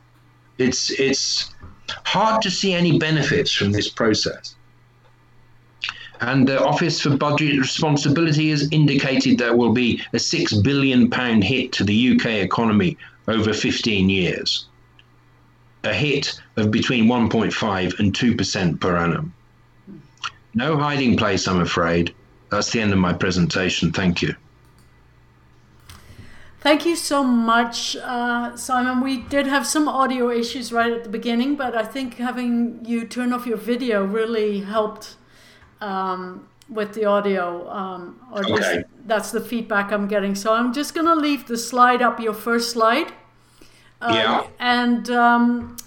[0.60, 1.56] It's, it's
[2.06, 4.56] hard to see any benefits from this process.
[6.20, 11.72] And the Office for Budget Responsibility has indicated there will be a £6 billion hit
[11.74, 12.96] to the UK economy
[13.28, 14.68] over 15 years
[15.84, 19.34] a hit of between 1.5 and 2% per annum.
[20.54, 22.14] No hiding place, I'm afraid.
[22.50, 23.92] That's the end of my presentation.
[23.92, 24.36] Thank you.
[26.60, 29.02] Thank you so much, uh, Simon.
[29.02, 33.08] We did have some audio issues right at the beginning, but I think having you
[33.08, 35.16] turn off your video really helped
[35.80, 37.68] um, with the audio.
[37.68, 38.84] Um, or okay.
[39.08, 40.36] that's the feedback I'm getting.
[40.36, 43.12] So I'm just going to leave the slide up, your first slide.
[44.02, 44.48] Uh, yeah.
[44.60, 45.78] And um,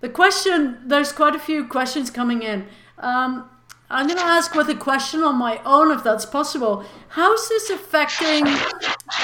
[0.00, 2.66] the question, there's quite a few questions coming in.
[2.98, 3.48] Um,
[3.90, 6.84] I'm going to ask with a question on my own, if that's possible.
[7.08, 8.46] How's this affecting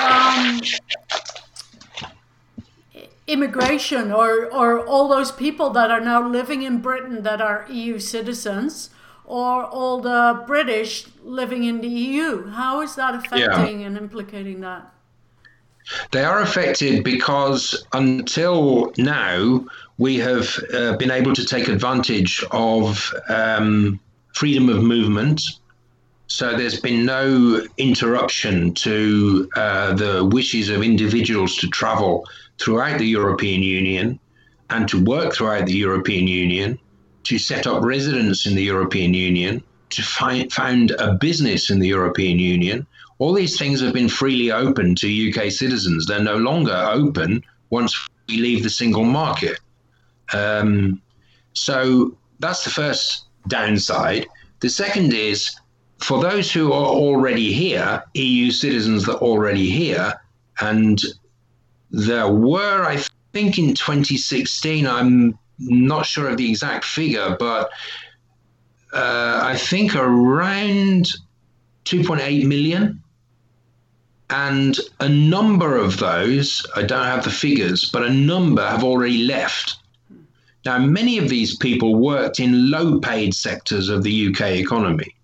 [0.01, 0.61] um,
[3.27, 7.99] immigration or, or all those people that are now living in Britain that are EU
[7.99, 8.91] citizens?
[9.25, 12.49] or all the British living in the EU?
[12.49, 13.87] How is that affecting yeah.
[13.87, 14.93] and implicating that?
[16.11, 19.65] They are affected because until now,
[19.99, 24.01] we have uh, been able to take advantage of um,
[24.33, 25.41] freedom of movement.
[26.27, 32.27] So there's been no interruption to uh, the wishes of individuals to travel
[32.59, 34.19] throughout the European Union
[34.71, 36.79] and to work throughout the European Union,
[37.25, 41.89] to set up residence in the European Union, to find, found a business in the
[41.89, 42.87] European Union,
[43.23, 46.07] all these things have been freely open to UK citizens.
[46.07, 49.61] They're no longer open once we leave the single market.
[50.33, 51.01] Um,
[51.53, 54.27] so that's the first downside.
[54.59, 55.55] The second is
[55.99, 60.21] for those who are already here, EU citizens that are already here,
[60.61, 61.01] and
[61.93, 67.71] there were, I think, in 2016, I'm not sure of the exact figure, but
[68.93, 71.07] uh, I think around
[71.85, 73.02] 2.8 million
[74.33, 79.25] and a number of those, I don't have the figures, but a number have already
[79.25, 79.77] left.
[80.65, 85.15] Now, many of these people worked in low paid sectors of the UK economy.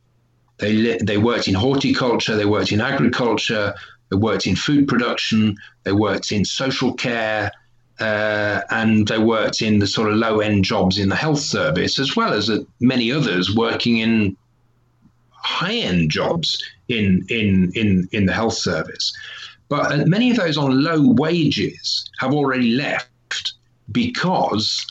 [0.59, 3.75] They, they worked in horticulture, they worked in agriculture,
[4.11, 7.51] they worked in food production, they worked in social care,
[8.01, 11.99] uh, and they worked in the sort of low end jobs in the health service,
[11.99, 12.51] as well as
[12.81, 14.37] many others working in
[15.31, 19.13] high-end jobs in in in in the health service.
[19.69, 23.53] But uh, many of those on low wages have already left
[23.93, 24.87] because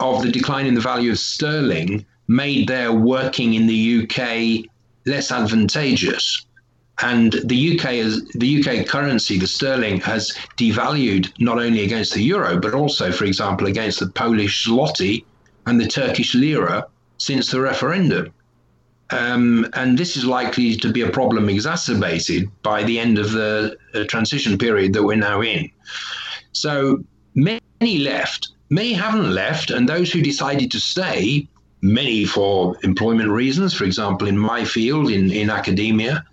[0.00, 4.70] of the decline in the value of sterling made their working in the UK
[5.06, 6.46] less advantageous.
[7.02, 12.22] And the UK is the UK currency, the sterling, has devalued not only against the
[12.22, 15.24] euro, but also, for example, against the Polish zloty
[15.66, 18.32] and the Turkish lira since the referendum.
[19.12, 23.76] Um, and this is likely to be a problem exacerbated by the end of the
[23.94, 25.70] uh, transition period that we're now in.
[26.52, 27.02] So
[27.34, 31.48] many left, many haven't left, and those who decided to stay,
[31.82, 36.24] many for employment reasons, for example, in my field, in, in academia,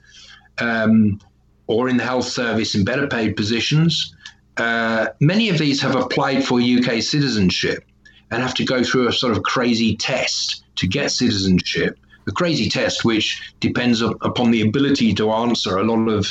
[0.60, 1.20] um,
[1.66, 4.16] or in the health service in better paid positions,
[4.58, 7.84] uh, many of these have applied for UK citizenship
[8.32, 11.98] and have to go through a sort of crazy test to get citizenship
[12.28, 16.28] the crazy test, which depends upon the ability to answer a lot of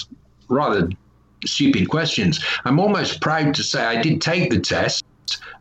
[0.49, 0.91] rather
[1.45, 2.39] stupid questions.
[2.67, 5.05] I'm almost proud to say I did take the test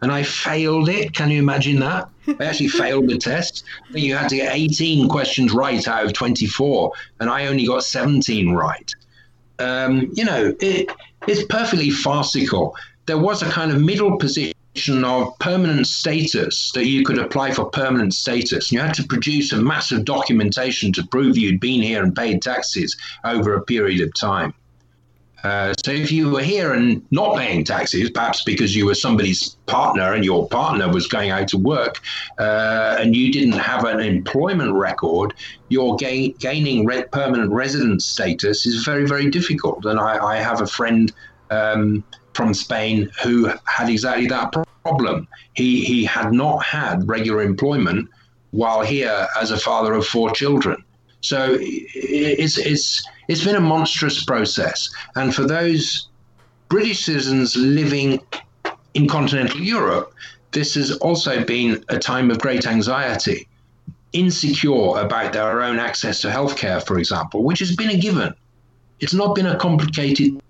[0.02, 1.14] and I failed it.
[1.14, 2.10] Can you imagine that?
[2.28, 3.64] I actually failed the test.
[3.92, 8.52] You had to get 18 questions right out of 24, and I only got 17
[8.52, 8.94] right.
[9.60, 10.90] Um, you know, it,
[11.28, 12.76] it's perfectly farcical.
[13.06, 14.55] There was a kind of middle position
[15.04, 18.72] of permanent status that you could apply for permanent status.
[18.72, 22.98] You had to produce a massive documentation to prove you'd been here and paid taxes
[23.24, 24.54] over a period of time.
[25.46, 29.50] Uh, so if you were here and not paying taxes, perhaps because you were somebody's
[29.68, 32.02] partner and your partner was going out to work,
[32.40, 35.36] uh, and you didn't have an employment record,
[35.70, 39.86] your ga- gaining re- permanent resident status is very, very difficult.
[39.86, 41.14] And I, I have a friend
[41.52, 42.04] um,
[42.36, 45.28] from Spain who had exactly that problem.
[45.54, 48.10] He he had not had regular employment
[48.52, 50.84] while here as a father of four children.
[51.22, 56.08] So it's it's it's been a monstrous process, and for those
[56.70, 58.20] British citizens living
[58.94, 60.14] in continental Europe,
[60.52, 63.48] this has also been a time of great anxiety,
[64.14, 68.34] insecure about their own access to healthcare, for example, which has been a given.
[69.00, 70.42] It's not been a complicated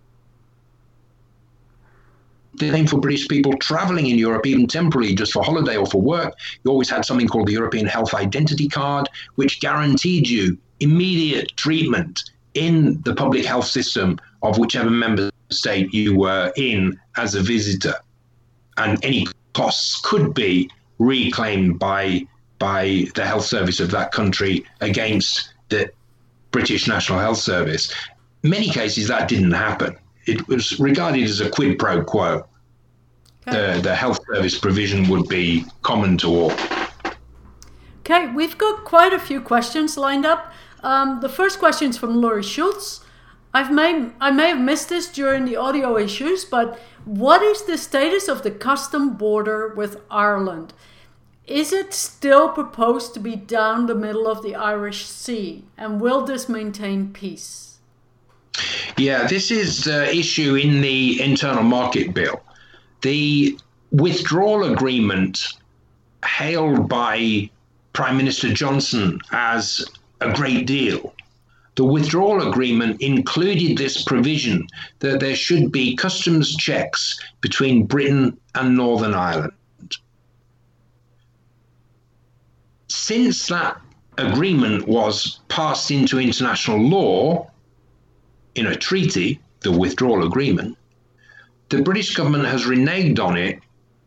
[2.57, 6.01] the same for British people traveling in Europe, even temporarily, just for holiday or for
[6.01, 6.35] work.
[6.63, 12.23] You always had something called the European Health Identity Card, which guaranteed you immediate treatment
[12.53, 17.95] in the public health system of whichever member state you were in as a visitor.
[18.77, 22.27] And any costs could be reclaimed by
[22.57, 25.91] by the health service of that country against the
[26.51, 27.93] British National Health Service.
[28.43, 32.47] Many cases that didn't happen it was regarded as a quid pro quo.
[33.47, 33.75] Okay.
[33.75, 36.51] The, the health service provision would be common to all.
[37.99, 40.51] Okay, we've got quite a few questions lined up.
[40.83, 43.03] Um, the first question is from Laurie Schultz.
[43.53, 47.77] I've may, I may have missed this during the audio issues, but what is the
[47.77, 50.73] status of the custom border with Ireland?
[51.47, 55.63] Is it still proposed to be down the middle of the Irish Sea?
[55.77, 57.74] And will this maintain peace?
[58.97, 62.41] Yeah, this is the issue in the internal market bill.
[63.01, 63.57] The
[63.91, 65.47] withdrawal agreement,
[66.25, 67.49] hailed by
[67.93, 69.85] Prime Minister Johnson as
[70.21, 71.13] a great deal,
[71.75, 74.65] the withdrawal agreement included this provision
[74.99, 79.51] that there should be customs checks between Britain and Northern Ireland.
[82.87, 83.79] Since that
[84.17, 87.51] agreement was passed into international law,
[88.55, 90.77] in a treaty, the withdrawal agreement,
[91.69, 93.59] the British government has reneged on it,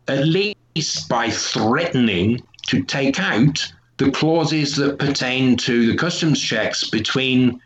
[0.06, 6.88] at least by threatening to take out the clauses that pertain to the customs checks
[6.88, 7.60] between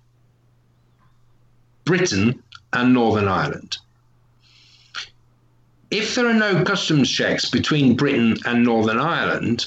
[1.85, 3.77] Britain and Northern Ireland.
[5.91, 9.67] If there are no customs checks between Britain and Northern Ireland,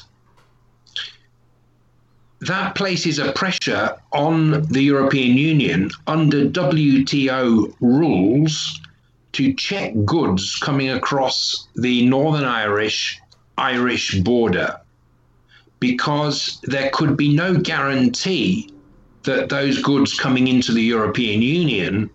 [2.45, 8.79] that places a pressure on the European Union under WTO rules
[9.33, 13.19] to check goods coming across the Northern Irish
[13.57, 14.79] Irish border
[15.79, 18.69] because there could be no guarantee
[19.23, 22.09] that those goods coming into the European Union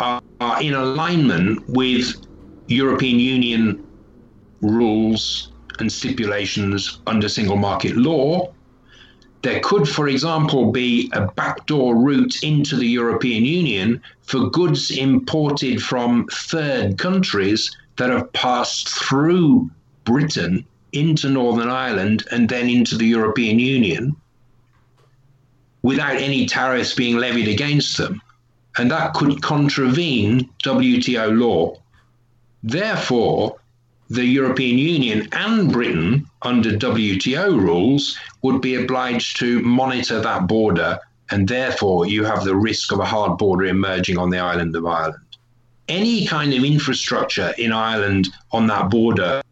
[0.00, 2.14] are, are in alignment with
[2.66, 3.84] European Union
[4.60, 8.52] rules and stipulations under single market law.
[9.42, 15.82] There could, for example, be a backdoor route into the European Union for goods imported
[15.82, 19.70] from third countries that have passed through
[20.04, 24.16] Britain into Northern Ireland and then into the European Union.
[25.82, 28.20] without any tariffs being levied against them.
[28.76, 31.80] And that could contravene WTO law.
[32.62, 33.56] Therefore,
[34.10, 40.98] the European Union and Britain, under WTO rules, would be obliged to monitor that border,
[41.30, 44.86] and therefore you have the risk of a hard border emerging on the island of
[44.86, 45.24] Ireland.
[45.88, 49.42] Any kind of infrastructure in Ireland on that border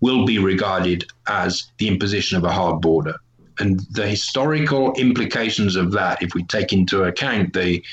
[0.00, 3.14] will be regarded as the imposition of a hard border.
[3.58, 7.84] And the historical implications of that, if we take into account the,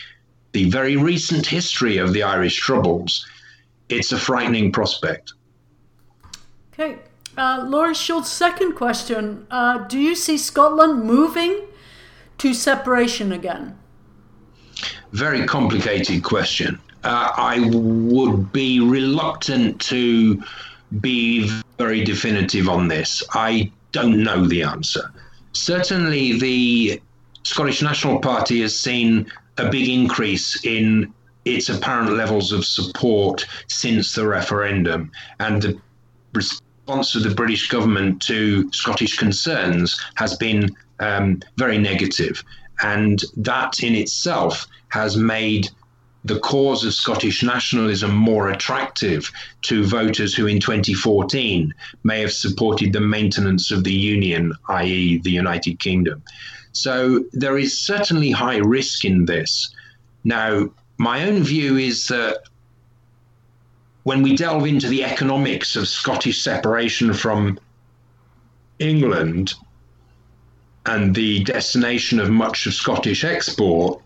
[0.53, 3.25] the very recent history of the Irish Troubles,
[3.89, 5.33] it's a frightening prospect.
[6.79, 6.99] Okay.
[7.35, 9.47] Uh, Laurie Schultz, second question.
[9.49, 11.65] Uh, do you see Scotland moving
[12.37, 13.77] to separation again?
[15.11, 16.79] Very complicated question.
[17.03, 20.43] Uh, I would be reluctant to
[21.01, 21.49] be
[21.79, 23.23] very definitive on this.
[23.33, 25.11] I don't know the answer.
[25.53, 27.01] Certainly, the
[27.41, 31.11] Scottish National Party has seen a big increase in
[31.45, 35.81] its apparent levels of support since the referendum, and the
[36.87, 40.69] response of the British government to Scottish concerns has been
[41.01, 42.41] um, very negative,
[42.81, 45.67] and that in itself has made
[46.23, 49.29] the cause of Scottish nationalism more attractive
[49.63, 51.73] to voters who in 2014
[52.05, 56.23] may have supported the maintenance of the Union, i.e., the United Kingdom.
[56.71, 59.75] So there is certainly high risk in this.
[60.23, 62.43] Now, my own view is that
[64.07, 67.59] when we delve into the economics of Scottish separation from
[68.79, 69.53] England
[70.85, 74.01] and the destination of much of Scottish export,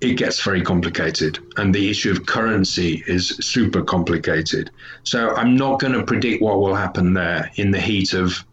[0.00, 1.38] it gets very complicated.
[1.56, 4.72] And the issue of currency is super complicated.
[5.04, 8.44] So I'm not going to predict what will happen there in the heat of,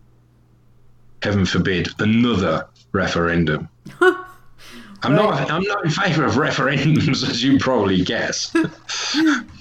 [1.23, 3.69] heaven forbid, another referendum.
[5.03, 5.51] I'm not.
[5.51, 8.55] I'm not in favour of referendums, as you probably guess.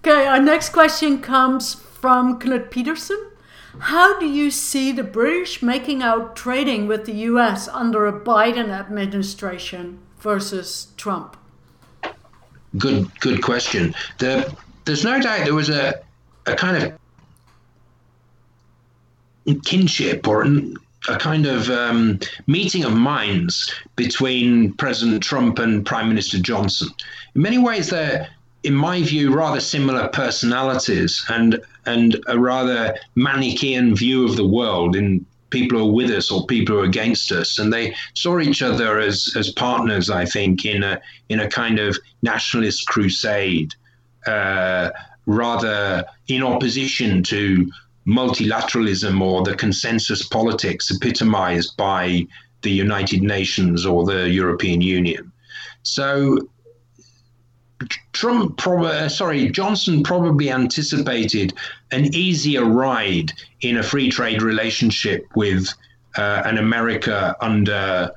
[0.00, 3.30] okay, our next question comes from Knut Peterson.
[3.78, 7.68] How do you see the British making out trading with the U.S.
[7.68, 10.00] under a Biden administration?
[10.20, 11.36] versus Trump?
[12.78, 13.94] Good, good question.
[14.18, 16.00] The, there's no doubt there was a,
[16.46, 16.76] a kind
[19.46, 20.46] of kinship or
[21.08, 26.88] a kind of um, meeting of minds between President Trump and Prime Minister Johnson.
[27.34, 28.28] In many ways, they're,
[28.62, 34.94] in my view, rather similar personalities and and a rather Manichaean view of the world
[34.94, 38.38] in people who are with us or people who are against us, and they saw
[38.38, 40.10] each other as as partners.
[40.10, 43.74] I think in a in a kind of nationalist crusade,
[44.26, 44.90] uh,
[45.26, 47.70] rather in opposition to
[48.06, 52.26] multilateralism or the consensus politics epitomized by
[52.62, 55.32] the United Nations or the European Union.
[55.82, 56.48] So
[58.12, 61.54] Trump, prob- uh, sorry, Johnson probably anticipated
[61.90, 65.72] an easier ride in a free trade relationship with
[66.16, 68.12] uh, an America under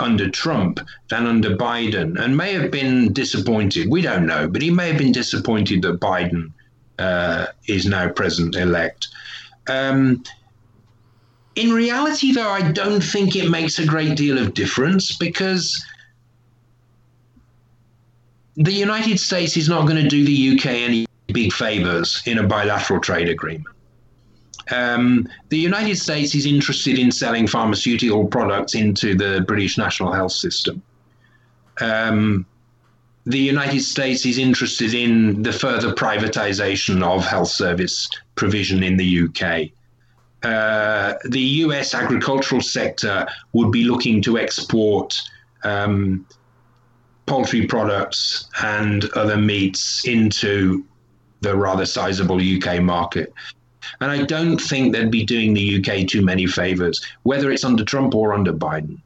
[0.00, 0.80] under Trump
[1.10, 3.88] than under Biden, and may have been disappointed.
[3.88, 6.52] We don't know, but he may have been disappointed that Biden
[6.98, 9.08] uh, is now president elect.
[9.68, 10.24] Um,
[11.54, 15.84] in reality, though, I don't think it makes a great deal of difference because
[18.56, 22.42] the United States is not going to do the UK any big favors in a
[22.42, 23.66] bilateral trade agreement.
[24.70, 30.32] Um, the United States is interested in selling pharmaceutical products into the British national health
[30.32, 30.82] system.
[31.80, 32.46] Um,
[33.24, 39.24] the United States is interested in the further privatization of health service provision in the
[39.24, 39.70] UK.
[40.42, 45.22] Uh, the US agricultural sector would be looking to export
[45.62, 46.26] um,
[47.32, 50.84] poultry products and other meats into
[51.40, 53.32] the rather sizable UK market.
[54.02, 57.84] And I don't think they'd be doing the UK too many favors, whether it's under
[57.84, 59.00] Trump or under Biden.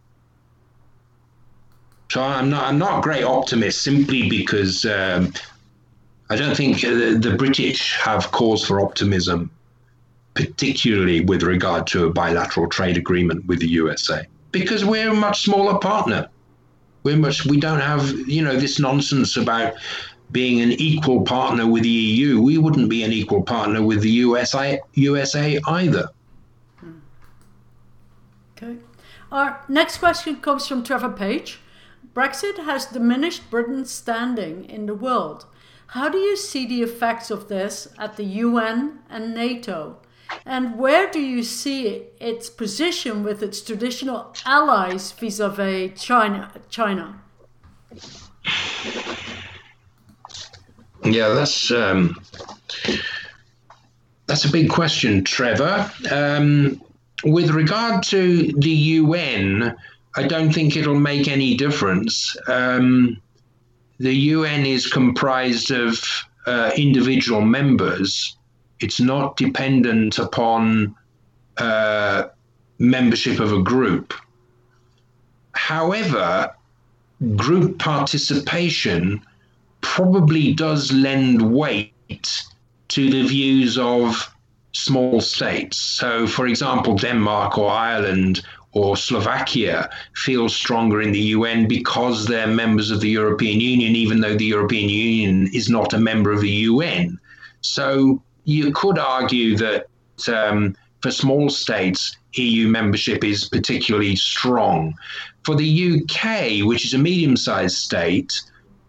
[2.11, 5.33] So I'm not I'm not a great optimist simply because um,
[6.29, 9.53] I don't think the, the British have cause for optimism,
[10.35, 15.43] particularly with regard to a bilateral trade agreement with the USA, because we're a much
[15.45, 16.29] smaller partner.
[17.15, 19.75] Much we don't have you know this nonsense about
[20.33, 22.41] being an equal partner with the EU.
[22.41, 26.09] We wouldn't be an equal partner with the USA USA either.
[26.79, 26.99] Hmm.
[28.57, 28.77] Okay.
[29.31, 31.61] Our next question comes from Trevor Page.
[32.15, 35.45] Brexit has diminished Britain's standing in the world.
[35.89, 39.99] How do you see the effects of this at the UN and NATO?
[40.45, 46.53] And where do you see its position with its traditional allies vis-a-vis China?
[46.69, 47.21] China?
[51.05, 52.21] Yeah, that's um,
[54.27, 55.91] that's a big question, Trevor.
[56.11, 56.83] Um,
[57.25, 59.77] with regard to the UN,
[60.17, 62.37] I don't think it'll make any difference.
[62.49, 63.21] Um,
[63.99, 66.03] the UN is comprised of
[66.47, 68.37] uh, individual members.
[68.81, 70.95] It's not dependent upon
[71.57, 72.25] uh,
[72.79, 74.15] membership of a group.
[75.53, 76.55] However,
[77.37, 79.23] group participation
[79.81, 82.43] probably does lend weight
[82.89, 84.33] to the views of
[84.73, 85.79] small states.
[85.79, 92.47] So, for example, Denmark or Ireland or Slovakia feel stronger in the UN because they're
[92.47, 96.43] members of the European Union, even though the European Union is not a member of
[96.43, 97.19] the UN.
[97.63, 99.87] So, you could argue that
[100.29, 104.95] um, for small states, EU membership is particularly strong.
[105.45, 108.41] For the UK, which is a medium sized state,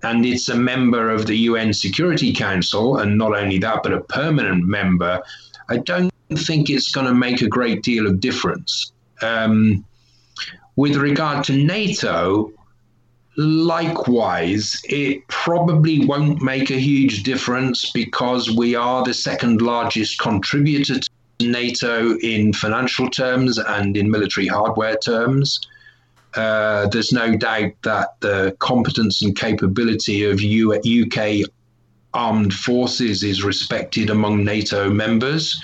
[0.03, 4.01] and it's a member of the UN Security Council, and not only that, but a
[4.01, 5.22] permanent member,
[5.70, 8.91] I don't think it's going to make a great deal of difference.
[9.24, 9.84] Um,
[10.76, 12.51] with regard to NATO,
[13.38, 20.99] likewise, it probably won't make a huge difference because we are the second largest contributor
[20.99, 21.09] to
[21.39, 25.59] NATO in financial terms and in military hardware terms.
[26.33, 31.47] Uh, there's no doubt that the competence and capability of UK
[32.13, 35.61] armed forces is respected among NATO members.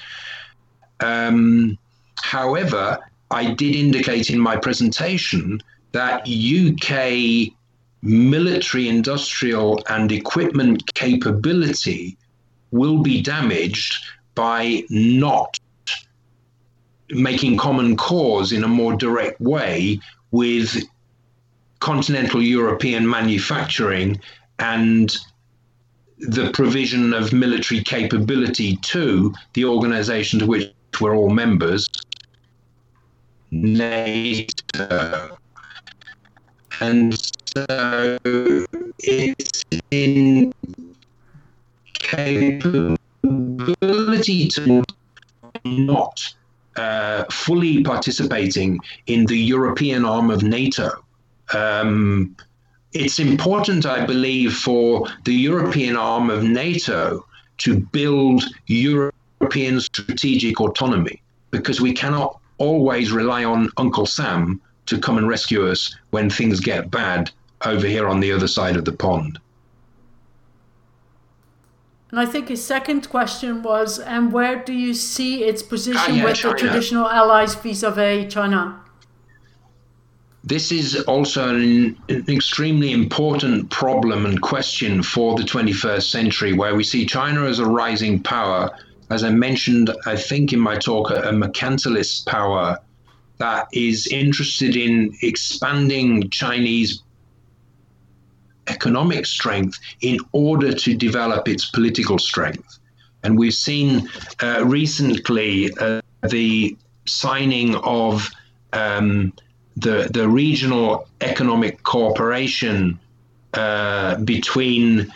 [1.00, 1.78] Um,
[2.22, 3.00] however,
[3.32, 5.60] I did indicate in my presentation
[5.92, 7.54] that UK
[8.04, 12.18] military, industrial, and equipment capability
[12.72, 14.04] will be damaged
[14.36, 15.58] by not
[17.10, 20.00] making common cause in a more direct way
[20.32, 20.84] with
[21.80, 24.20] continental European manufacturing
[24.60, 25.18] and
[26.18, 31.90] the provision of military capability to the organization to which we're all members,
[33.52, 35.38] NATO.
[36.80, 38.66] And so
[39.00, 40.52] it's in
[41.94, 42.98] capability
[44.48, 44.84] to
[45.64, 46.34] not
[46.76, 50.90] uh, fully participating in the European arm of NATO.
[51.54, 52.36] Um,
[52.94, 57.24] it's important, I believe, for the European arm of NATO
[57.60, 65.20] to build European strategic autonomy because we cannot always rely on Uncle Sam to come
[65.20, 67.32] and rescue us when things get bad
[67.66, 69.40] over here on the other side of the pond.
[72.14, 76.12] And I think his second question was, and where do you see its position ah,
[76.12, 76.54] yeah, with China.
[76.54, 78.80] the traditional allies vis-a-vis China?
[80.44, 86.76] This is also an, an, extremely important problem and question for the 21st century, where
[86.76, 88.70] we see China as a rising power.
[89.10, 92.78] As I mentioned, I think in my talk, a, a mercantilist power
[93.40, 97.02] that is interested in expanding Chinese
[98.68, 102.80] economic strength in order to develop its political strength.
[103.24, 104.10] And we've seen
[104.42, 108.30] uh, recently uh, the signing of
[108.74, 109.34] um,
[109.78, 113.00] the, the regional economic cooperation
[113.54, 115.12] uh, between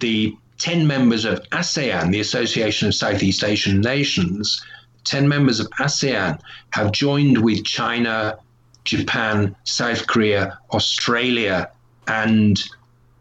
[0.00, 4.64] the 10 members of ASEAN, the Association of Southeast Asian Nations.
[5.04, 6.38] 10 members of ASEAN
[6.70, 8.38] have joined with China,
[8.84, 11.70] Japan, South Korea, Australia,
[12.08, 12.62] and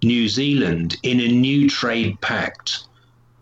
[0.03, 2.83] New Zealand in a new trade pact.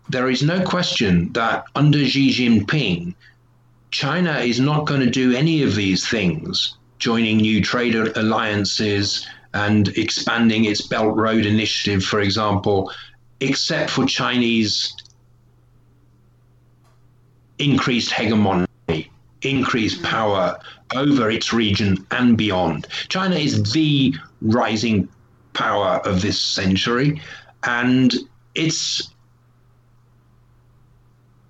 [0.08, 3.14] There is no question that under Xi Jinping,
[3.90, 9.88] China is not going to do any of these things, joining new trade alliances and
[9.88, 12.90] expanding its Belt Road Initiative, for example,
[13.40, 14.94] except for Chinese
[17.58, 18.66] increased hegemony,
[19.42, 20.58] increased power
[20.94, 22.86] over its region and beyond.
[23.08, 25.08] China is the rising
[25.54, 27.20] power of this century,
[27.64, 28.14] and
[28.54, 29.10] it's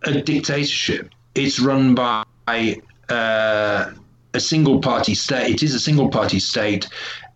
[0.04, 1.10] a dictatorship.
[1.34, 2.24] It's run by
[3.08, 3.90] uh,
[4.34, 5.50] a single party state.
[5.50, 6.88] It is a single party state,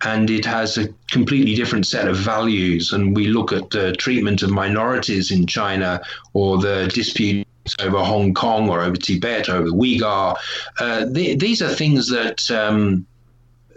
[0.02, 2.92] and it has a completely different set of values.
[2.92, 6.00] And we look at the treatment of minorities in China
[6.32, 7.46] or the disputes
[7.80, 10.36] over Hong Kong or over Tibet, over Uyghur.
[10.78, 12.50] Uh, these are things that.
[12.50, 13.06] Um,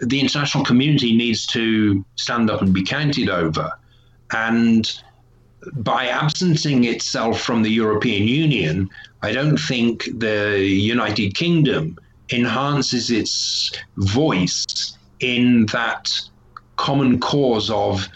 [0.00, 3.72] the international community needs to stand up and be counted over.
[4.32, 4.90] And
[5.74, 8.88] by absenting itself from the European Union,
[9.22, 11.98] I don't think the United Kingdom
[12.32, 16.18] enhances its voice in that
[16.76, 18.08] common cause of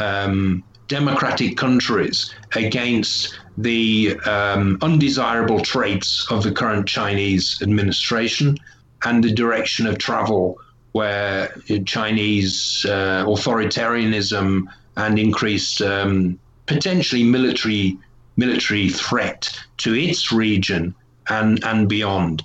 [0.00, 8.56] um, democratic countries against the um, undesirable traits of the current Chinese administration
[9.04, 10.58] and the direction of travel
[10.92, 11.54] where
[11.86, 14.66] Chinese uh, authoritarianism
[14.96, 17.98] and increased um, potentially military
[18.36, 20.94] military threat to its region
[21.28, 22.42] and and beyond.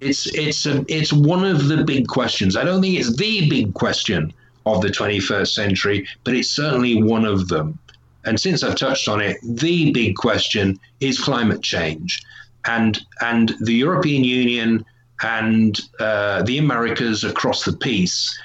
[0.00, 2.56] It's it's a, it's one of the big questions.
[2.56, 4.32] I don't think it's the big question
[4.66, 7.78] of the 21st century, but it's certainly one of them.
[8.24, 12.22] And since I've touched on it, the big question is climate change,
[12.66, 14.84] and and the European Union
[15.24, 18.38] and uh, the Americas across the piece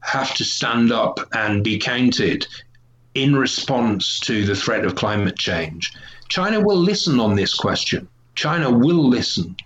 [0.00, 2.46] have to stand up and be counted
[3.14, 5.92] in response to the threat of climate change.
[6.28, 8.08] China will listen on this question.
[8.34, 9.56] China will listen,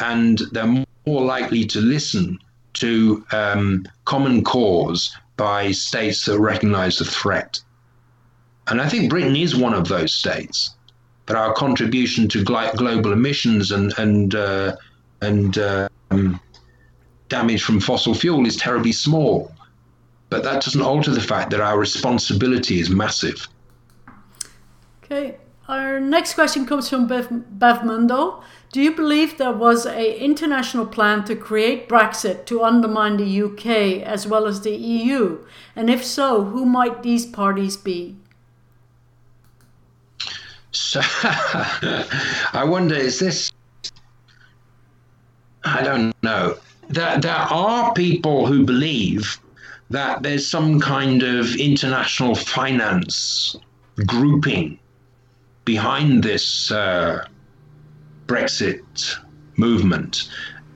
[0.00, 2.36] and they're more likely to listen
[2.74, 7.60] to um, common cause by states that recognize the threat.
[8.66, 10.74] And I think Britain is one of those states.
[11.26, 14.76] But our contribution to global emissions and and uh,
[15.20, 15.56] and
[16.10, 16.40] um,
[17.28, 19.52] damage from fossil fuel is terribly small.
[20.30, 23.48] But that doesn't alter the fact that our responsibility is massive.
[25.02, 25.36] Okay,
[25.68, 27.28] our next question comes from Bev,
[27.58, 28.42] Bev Mundo.
[28.70, 34.02] Do you believe there was a international plan to create Brexit to undermine the UK
[34.02, 35.44] as well as the EU?
[35.74, 38.16] And if so, who might these parties be?
[40.70, 41.00] So,
[42.52, 43.52] I wonder, is this?
[45.68, 46.56] I don't know.
[46.88, 49.38] There, there are people who believe
[49.90, 53.56] that there's some kind of international finance
[54.06, 54.78] grouping
[55.64, 57.26] behind this uh,
[58.26, 59.16] Brexit
[59.56, 60.30] movement.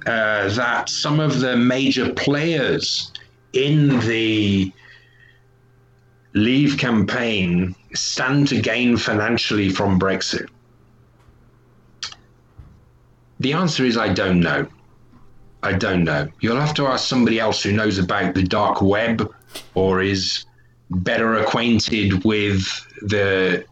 [0.07, 3.12] Uh, that some of the major players
[3.53, 4.72] in the
[6.34, 10.49] Leave campaign stand to gain financially from Brexit?
[13.40, 14.66] The answer is I don't know.
[15.62, 16.28] I don't know.
[16.40, 19.32] You'll have to ask somebody else who knows about the dark web
[19.74, 20.44] or is
[20.90, 22.66] better acquainted with
[23.02, 23.64] the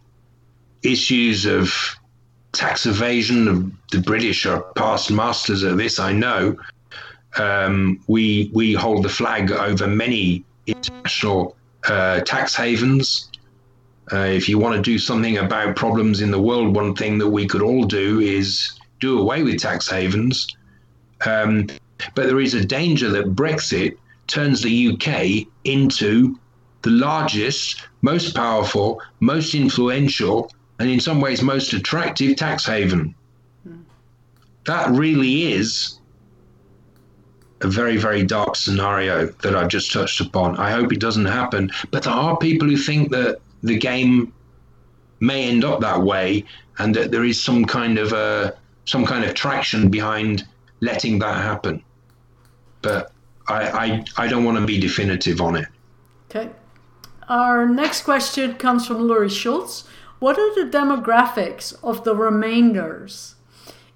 [0.83, 1.73] issues of
[2.53, 3.77] tax evasion.
[3.91, 6.57] The British are past masters at this, I know.
[7.37, 13.31] Um, we we hold the flag over many international uh, tax havens.
[14.13, 17.29] Uh, if you want to do something about problems in the world, one thing that
[17.29, 20.49] we could all do is do away with tax havens.
[21.25, 21.69] Um,
[22.15, 23.97] but there is a danger that Brexit
[24.27, 26.39] turns the UK into
[26.83, 33.15] the largest, most powerful, most influential, and in some ways most attractive tax haven.
[34.65, 35.99] That really is
[37.61, 40.57] a very, very dark scenario that I've just touched upon.
[40.57, 41.71] I hope it doesn't happen.
[41.91, 44.33] But there are people who think that the game
[45.21, 46.45] may end up that way
[46.79, 50.47] and that there is some kind of a some kind of traction behind
[50.81, 51.83] letting that happen
[52.83, 53.13] but
[53.49, 55.69] I, I, I don't want to be definitive on it.
[56.31, 56.51] Okay.
[57.29, 59.85] Our next question comes from Laurie Schultz.
[60.19, 63.37] What are the demographics of the remainders?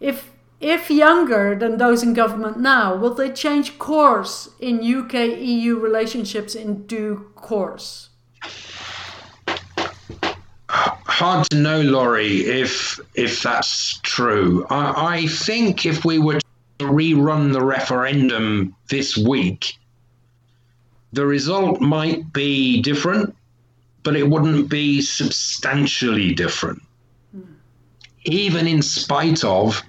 [0.01, 0.31] If
[0.61, 6.55] if younger than those in government now, will they change course in UK EU relationships
[6.55, 8.09] in due course?
[10.69, 14.67] Hard to know, Laurie, if if that's true.
[14.71, 16.41] I, I think if we were
[16.79, 19.77] rerun the referendum this week,
[21.13, 23.35] the result might be different,
[24.03, 26.83] but it wouldn't be substantially different.
[27.37, 27.47] Mm.
[28.25, 29.83] Even in spite of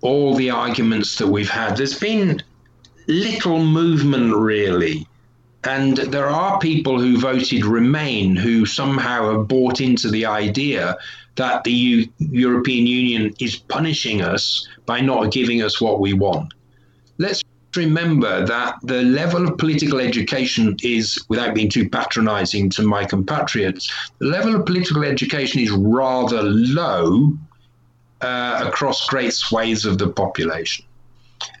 [0.00, 2.42] all the arguments that we've had, there's been
[3.06, 5.06] little movement really.
[5.64, 10.96] And there are people who voted Remain who somehow have bought into the idea
[11.36, 16.52] that the U- European Union is punishing us by not giving us what we want.
[17.18, 17.42] Let's
[17.76, 23.92] remember that the level of political education is, without being too patronizing to my compatriots,
[24.18, 27.32] the level of political education is rather low
[28.20, 30.84] uh, across great swathes of the population.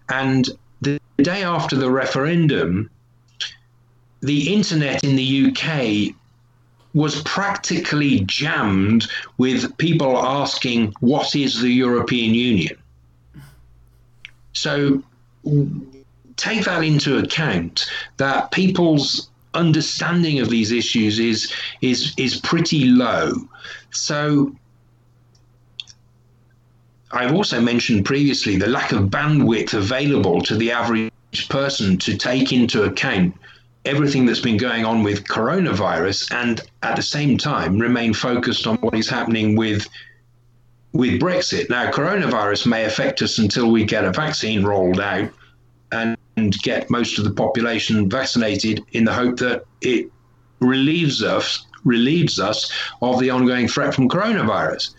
[0.08, 0.48] And
[0.80, 2.90] the day after the referendum,
[4.20, 6.14] the internet in the UK
[6.94, 9.06] was practically jammed
[9.38, 12.76] with people asking, What is the European Union?
[14.52, 15.02] So
[16.36, 17.86] take that into account
[18.16, 23.32] that people's understanding of these issues is is is pretty low.
[23.90, 24.54] So
[27.12, 31.10] I've also mentioned previously the lack of bandwidth available to the average
[31.48, 33.34] person to take into account
[33.84, 38.76] everything that's been going on with coronavirus and at the same time remain focused on
[38.78, 39.88] what is happening with
[40.92, 41.70] with Brexit.
[41.70, 45.30] Now, coronavirus may affect us until we get a vaccine rolled out
[45.92, 46.16] and
[46.62, 50.10] get most of the population vaccinated in the hope that it
[50.60, 52.70] relieves us relieves us
[53.00, 54.94] of the ongoing threat from coronavirus.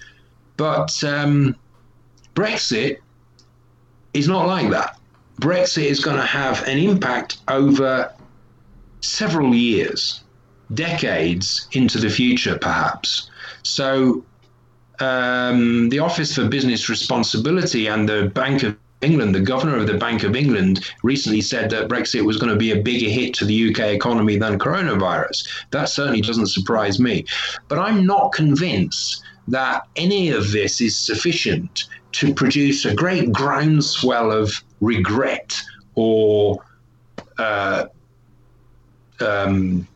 [0.57, 1.55] But um,
[2.35, 2.97] Brexit
[4.13, 4.97] is not like that.
[5.39, 8.11] Brexit is going to have an impact over
[9.01, 10.21] several years,
[10.73, 13.29] decades into the future, perhaps.
[13.63, 14.23] So,
[14.99, 19.97] um, the Office for Business Responsibility and the Bank of England, the governor of the
[19.97, 23.45] Bank of England, recently said that Brexit was going to be a bigger hit to
[23.45, 25.47] the UK economy than coronavirus.
[25.71, 27.25] That certainly doesn't surprise me.
[27.67, 34.31] But I'm not convinced that any of this is sufficient to produce a great groundswell
[34.31, 35.59] of regret
[35.95, 36.63] or
[37.37, 37.85] uh,
[39.21, 39.87] um,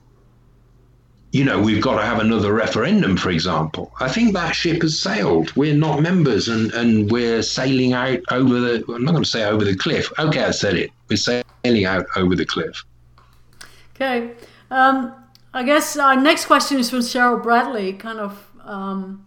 [1.36, 3.92] you know, we've got to have another referendum, for example.
[4.00, 5.54] I think that ship has sailed.
[5.58, 9.44] We're not members and, and we're sailing out over the, I'm not going to say
[9.44, 10.10] over the cliff.
[10.18, 10.92] Okay, I said it.
[11.10, 12.82] We're sailing out over the cliff.
[13.96, 14.32] Okay.
[14.72, 15.14] Um,
[15.54, 19.25] I guess our next question is from Cheryl Bradley, kind of um,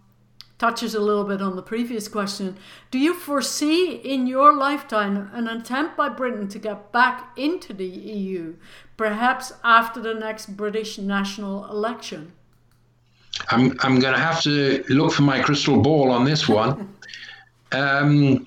[0.59, 2.57] touches a little bit on the previous question.
[2.91, 7.87] Do you foresee in your lifetime an attempt by Britain to get back into the
[7.87, 8.55] EU?
[8.99, 12.33] perhaps after the next British national election?
[13.49, 16.93] I'm, I'm going to have to look for my crystal ball on this one.
[17.71, 18.45] um,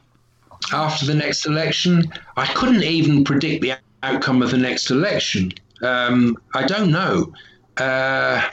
[0.71, 2.05] after the next election,
[2.37, 5.53] I couldn't even predict the outcome of the next election.
[5.81, 7.33] Um, I don't know.
[7.79, 8.51] Uh,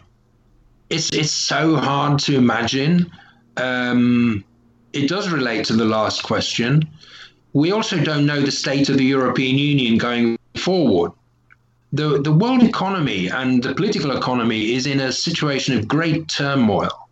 [0.89, 3.11] it's it's so hard to imagine.
[3.59, 4.43] Um,
[4.93, 6.89] it does relate to the last question.
[7.53, 11.11] We also don't know the state of the European Union going forward
[11.91, 17.09] the, the world economy and the political economy is in a situation of great turmoil.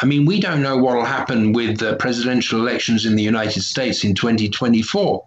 [0.00, 3.62] I mean, we don't know what will happen with the presidential elections in the United
[3.62, 5.24] States in 2024.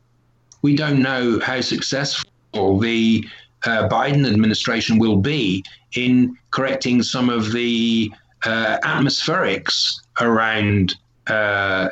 [0.61, 3.25] We don't know how successful the
[3.65, 5.63] uh, Biden administration will be
[5.95, 8.11] in correcting some of the
[8.43, 10.95] uh, atmospherics around
[11.27, 11.89] uh,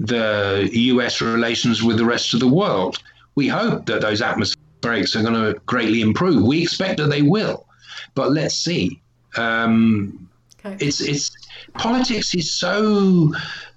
[0.00, 2.98] the US relations with the rest of the world.
[3.34, 6.42] We hope that those atmospherics breaks are going to greatly improve.
[6.44, 7.66] We expect that they will,
[8.14, 9.00] but let's see.
[9.36, 10.28] Um,
[10.64, 10.76] okay.
[10.86, 11.30] It's it's
[11.72, 13.32] politics is so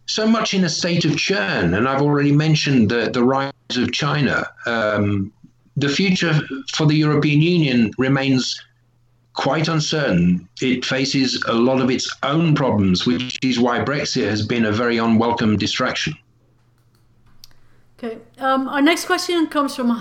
[0.05, 3.91] so much in a state of churn, and I've already mentioned the the rise of
[3.91, 4.45] China.
[4.65, 5.31] Um,
[5.77, 6.33] the future
[6.73, 8.61] for the European Union remains
[9.37, 10.49] quite uncertain.
[10.61, 14.71] It faces a lot of its own problems, which is why Brexit has been a
[14.71, 16.17] very unwelcome distraction.
[17.97, 18.17] Okay.
[18.39, 19.91] Um, our next question comes from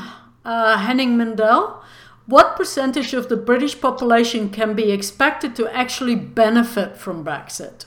[0.45, 1.83] uh, Henning Mendel.
[2.27, 7.87] What percentage of the British population can be expected to actually benefit from Brexit?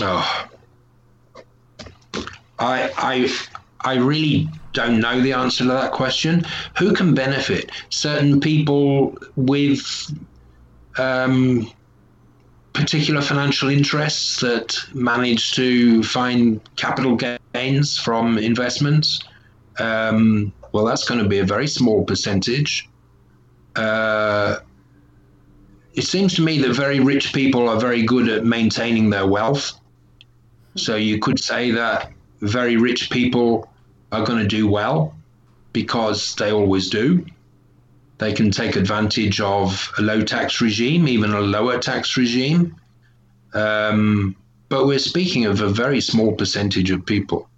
[0.00, 0.48] Oh,
[2.58, 3.28] I, I,
[3.84, 6.44] I really don't know the answer to that question.
[6.78, 7.70] Who can benefit?
[7.90, 9.82] Certain people with
[10.98, 11.70] um,
[12.72, 17.18] particular financial interests that manage to find capital
[17.54, 19.20] gains from investments,
[19.78, 22.88] um, well, that's going to be a very small percentage.
[23.76, 24.58] Uh,
[25.94, 29.72] it seems to me that very rich people are very good at maintaining their wealth.
[30.74, 32.10] So you could say that
[32.40, 33.68] very rich people
[34.12, 35.14] are going to do well
[35.72, 37.24] because they always do.
[38.18, 42.76] They can take advantage of a low tax regime, even a lower tax regime.
[43.54, 44.36] Um,
[44.68, 47.48] but we're speaking of a very small percentage of people,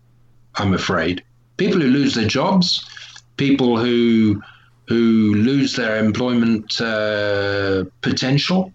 [0.54, 1.22] I'm afraid.
[1.56, 2.88] People who lose their jobs,
[3.36, 4.42] people who
[4.88, 8.72] who lose their employment uh, potential.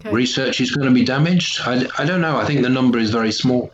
[0.00, 0.10] Okay.
[0.10, 1.60] Research is going to be damaged.
[1.64, 2.36] I, I don't know.
[2.36, 3.70] I think the number is very small.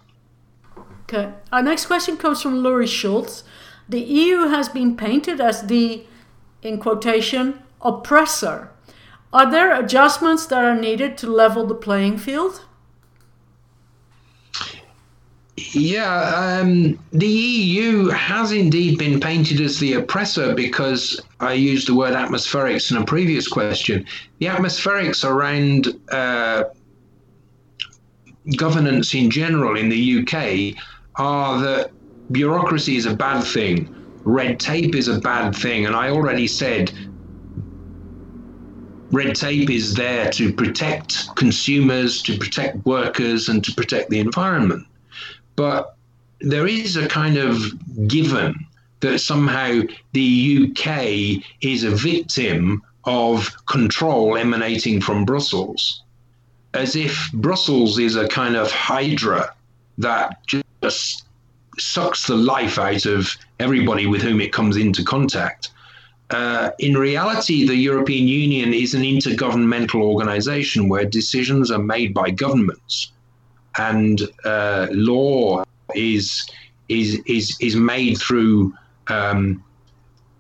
[1.13, 1.33] Okay.
[1.51, 3.43] Our next question comes from Laurie Schultz.
[3.89, 6.05] The EU has been painted as the,
[6.63, 8.71] in quotation, oppressor.
[9.33, 12.65] Are there adjustments that are needed to level the playing field?
[15.57, 21.95] Yeah, um, the EU has indeed been painted as the oppressor because I used the
[21.97, 24.07] word atmospherics in a previous question.
[24.39, 26.65] The atmospherics around uh,
[28.57, 30.77] governance in general in the UK
[31.23, 31.91] Ah, are that
[32.33, 33.91] bureaucracy is a bad thing,
[34.25, 35.85] red tape is a bad thing.
[35.85, 36.93] And I already said
[39.13, 44.87] red tape is there to protect consumers, to protect workers, and to protect the environment.
[45.57, 45.95] But
[46.41, 47.55] there is a kind of
[48.09, 48.55] given
[49.01, 56.03] that somehow the UK is a victim of control emanating from Brussels,
[56.73, 59.55] as if Brussels is a kind of hydra
[59.99, 60.39] that
[60.91, 61.25] just
[61.79, 65.71] sucks the life out of everybody with whom it comes into contact.
[66.31, 72.31] Uh, in reality, the European Union is an intergovernmental organization where decisions are made by
[72.31, 73.13] governments,
[73.79, 75.65] and uh, law
[75.95, 76.47] is
[76.89, 78.73] is is is made through
[79.09, 79.63] um,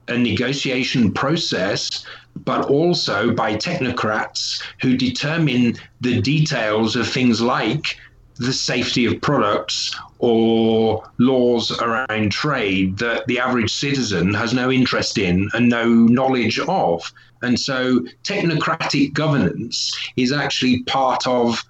[0.09, 2.05] a negotiation process,
[2.45, 7.97] but also by technocrats who determine the details of things like
[8.41, 15.19] the safety of products or laws around trade that the average citizen has no interest
[15.19, 17.13] in and no knowledge of.
[17.43, 21.63] And so technocratic governance is actually part of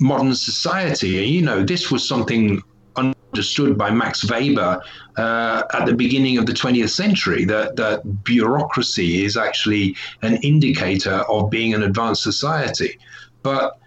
[0.00, 1.08] modern society.
[1.08, 2.62] You know, this was something
[2.98, 4.82] understood by Max Weber
[5.16, 11.24] uh, at the beginning of the 20th century that, that bureaucracy is actually an indicator
[11.30, 12.98] of being an advanced society.
[13.42, 13.78] But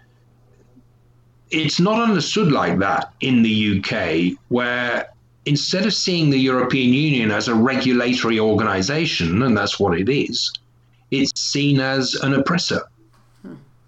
[1.50, 5.08] it's not understood like that in the UK, where
[5.44, 10.52] instead of seeing the European Union as a regulatory organization, and that's what it is,
[11.10, 12.82] it's seen as an oppressor.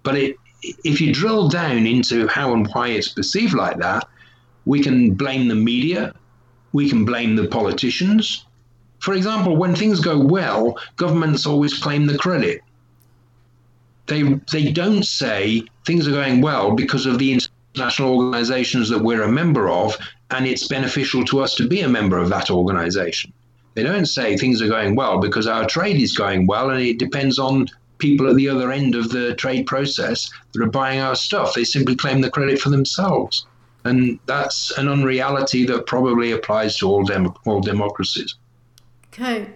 [0.03, 4.07] But it, if you drill down into how and why it's perceived like that,
[4.65, 6.13] we can blame the media,
[6.71, 8.45] we can blame the politicians.
[8.99, 12.61] For example, when things go well, governments always claim the credit.
[14.07, 19.23] They, they don't say things are going well because of the international organizations that we're
[19.23, 19.97] a member of,
[20.29, 23.33] and it's beneficial to us to be a member of that organization.
[23.73, 26.99] They don't say things are going well because our trade is going well and it
[26.99, 27.65] depends on
[27.97, 31.55] people at the other end of the trade process that are buying our stuff.
[31.55, 33.47] They simply claim the credit for themselves.
[33.83, 38.35] And that's an unreality that probably applies to all, dem- all democracies.
[39.11, 39.47] Okay.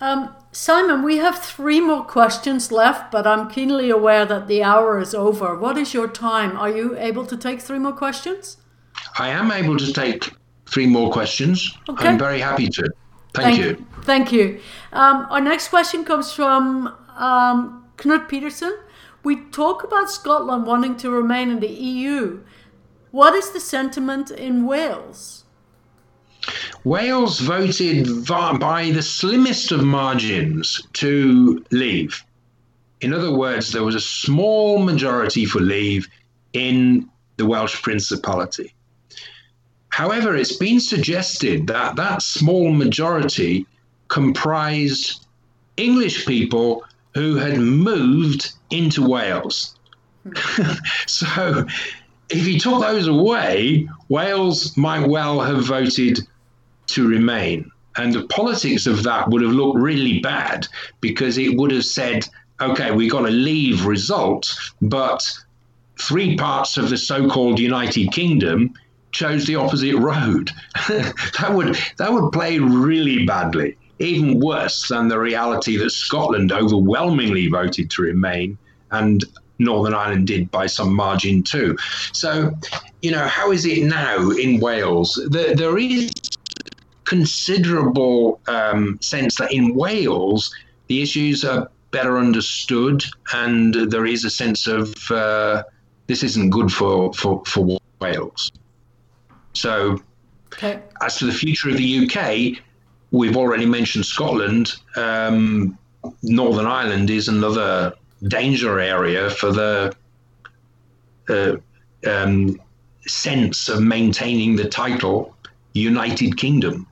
[0.00, 4.98] Um, Simon, we have three more questions left, but I'm keenly aware that the hour
[4.98, 5.56] is over.
[5.56, 6.56] What is your time?
[6.56, 8.56] Are you able to take three more questions?
[9.20, 10.32] I am able to take
[10.66, 11.78] three more questions.
[11.88, 12.08] Okay.
[12.08, 12.82] I'm very happy to.
[13.34, 13.86] Thank, thank you.
[14.02, 14.60] Thank you.
[14.92, 18.76] Um, our next question comes from um, Knut Peterson.
[19.22, 22.42] We talk about Scotland wanting to remain in the EU.
[23.12, 25.44] What is the sentiment in Wales?
[26.84, 32.24] Wales voted by the slimmest of margins to leave.
[33.00, 36.08] In other words, there was a small majority for leave
[36.52, 38.74] in the Welsh Principality.
[39.90, 43.66] However, it's been suggested that that small majority
[44.08, 45.26] comprised
[45.76, 46.84] English people
[47.14, 49.76] who had moved into Wales.
[51.06, 51.66] so
[52.30, 56.20] if you took those away, Wales might well have voted
[56.88, 57.70] to remain.
[57.96, 60.66] And the politics of that would have looked really bad
[61.00, 62.26] because it would have said,
[62.60, 65.26] okay, we've got a leave result, but
[66.00, 68.72] three parts of the so called United Kingdom
[69.10, 70.50] chose the opposite road.
[70.88, 77.48] that would that would play really badly, even worse than the reality that Scotland overwhelmingly
[77.48, 78.58] voted to remain
[78.90, 79.24] and
[79.58, 81.76] Northern Ireland did by some margin too.
[82.12, 82.54] So,
[83.02, 85.20] you know, how is it now in Wales?
[85.30, 86.12] There, there is
[87.08, 90.54] considerable um, sense that in Wales
[90.88, 93.02] the issues are better understood,
[93.32, 95.62] and there is a sense of uh,
[96.06, 98.52] this isn't good for, for, for Wales.
[99.54, 100.00] So,
[100.52, 100.80] okay.
[101.02, 102.62] as to the future of the UK,
[103.10, 104.72] we've already mentioned Scotland.
[104.96, 105.78] Um,
[106.22, 107.94] Northern Ireland is another
[108.28, 109.94] danger area for the
[111.28, 111.56] uh,
[112.06, 112.60] um,
[113.06, 115.34] sense of maintaining the title
[115.74, 116.86] United Kingdom.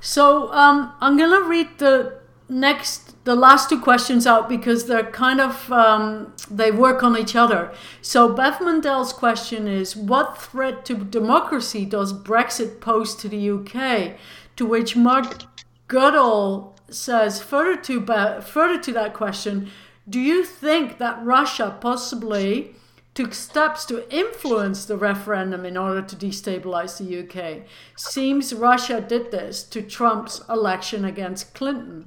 [0.00, 2.18] So um, I'm going to read the
[2.48, 7.36] next, the last two questions out because they're kind of, um, they work on each
[7.36, 7.72] other.
[8.00, 14.18] So Bev Mandel's question is What threat to democracy does Brexit pose to the UK?
[14.56, 15.42] To which Mark
[15.88, 19.70] Goodall says further to further to that question,
[20.08, 22.74] do you think that Russia possibly
[23.18, 27.66] took steps to influence the referendum in order to destabilize the UK?
[27.96, 32.06] Seems Russia did this to Trump's election against Clinton.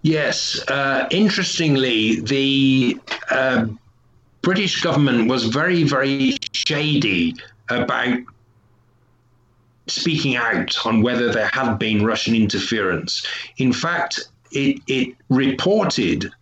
[0.00, 2.98] Yes, uh, interestingly, the
[3.30, 3.66] uh,
[4.40, 7.36] British government was very, very shady
[7.68, 8.20] about
[9.88, 13.26] speaking out on whether there had been Russian interference.
[13.58, 16.32] In fact, it, it reported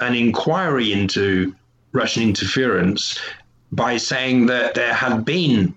[0.00, 1.54] an inquiry into
[1.92, 3.18] Russian interference
[3.72, 5.74] by saying that there had been.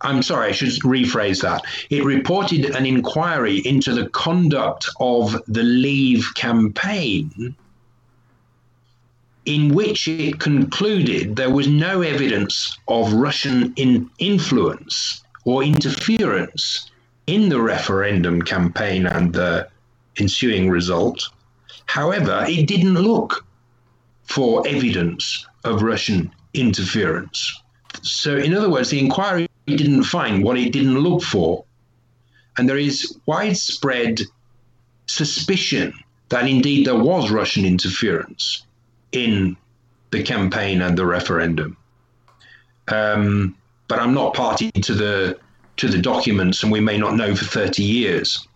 [0.00, 1.62] I'm sorry, I should rephrase that.
[1.90, 7.54] It reported an inquiry into the conduct of the Leave campaign,
[9.44, 16.90] in which it concluded there was no evidence of Russian in influence or interference
[17.28, 19.68] in the referendum campaign and the
[20.18, 21.28] ensuing result.
[21.86, 23.44] However, it didn't look
[24.24, 27.62] for evidence of Russian interference.
[28.02, 31.64] So, in other words, the inquiry didn't find what it didn't look for.
[32.58, 34.22] And there is widespread
[35.06, 35.92] suspicion
[36.28, 38.64] that indeed there was Russian interference
[39.12, 39.56] in
[40.10, 41.76] the campaign and the referendum.
[42.88, 43.56] Um,
[43.88, 45.38] but I'm not party to the
[45.76, 48.46] to the documents, and we may not know for 30 years.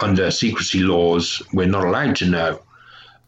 [0.00, 2.60] Under secrecy laws, we're not allowed to know.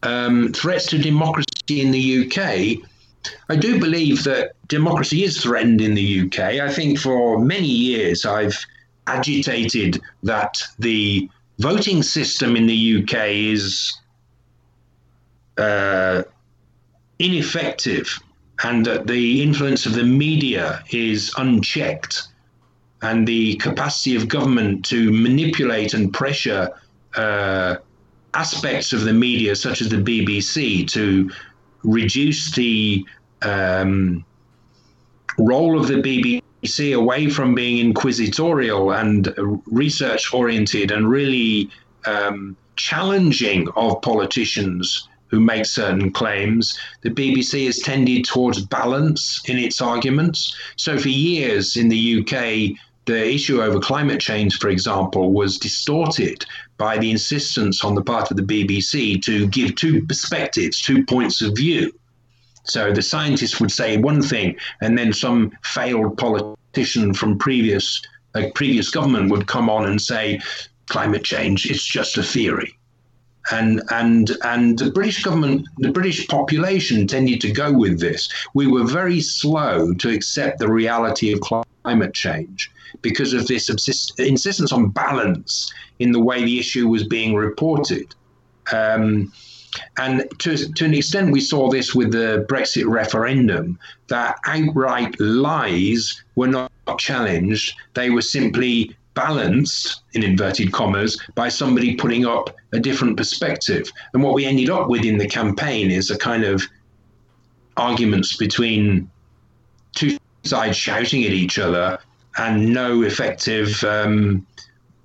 [0.06, 2.78] Um, threats to democracy in the UK.
[3.48, 6.38] I do believe that democracy is threatened in the UK.
[6.60, 8.56] I think for many years I've
[9.08, 11.28] agitated that the
[11.58, 13.98] voting system in the UK is
[15.58, 16.22] uh,
[17.18, 18.08] ineffective
[18.62, 22.28] and that the influence of the media is unchecked
[23.02, 26.70] and the capacity of government to manipulate and pressure
[27.16, 27.76] uh,
[28.34, 31.30] aspects of the media, such as the BBC, to
[31.82, 33.04] reduce the
[33.42, 34.24] um,
[35.38, 39.34] role of the BBC away from being inquisitorial and
[39.66, 41.70] research oriented and really
[42.06, 46.78] um, challenging of politicians who make certain claims.
[47.02, 50.56] The BBC has tended towards balance in its arguments.
[50.76, 56.44] So, for years in the UK, the issue over climate change, for example, was distorted
[56.76, 61.40] by the insistence on the part of the BBC to give two perspectives, two points
[61.40, 61.92] of view.
[62.64, 68.02] So the scientists would say one thing, and then some failed politician from previous
[68.34, 70.40] a previous government would come on and say
[70.88, 72.76] climate change is just a theory
[73.50, 78.28] and and and the British government, the British population tended to go with this.
[78.54, 82.70] We were very slow to accept the reality of climate change
[83.02, 83.68] because of this
[84.18, 88.14] insistence on balance in the way the issue was being reported.
[88.72, 89.32] Um,
[89.98, 93.78] and to, to an extent, we saw this with the Brexit referendum
[94.08, 97.74] that outright lies were not challenged.
[97.94, 103.90] They were simply balanced, in inverted commas, by somebody putting up a different perspective.
[104.12, 106.62] And what we ended up with in the campaign is a kind of
[107.76, 109.10] arguments between
[109.94, 111.98] two sides shouting at each other
[112.38, 114.46] and no effective um,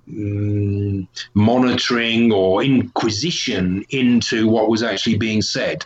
[0.10, 5.86] mm, monitoring or inquisition into what was actually being said.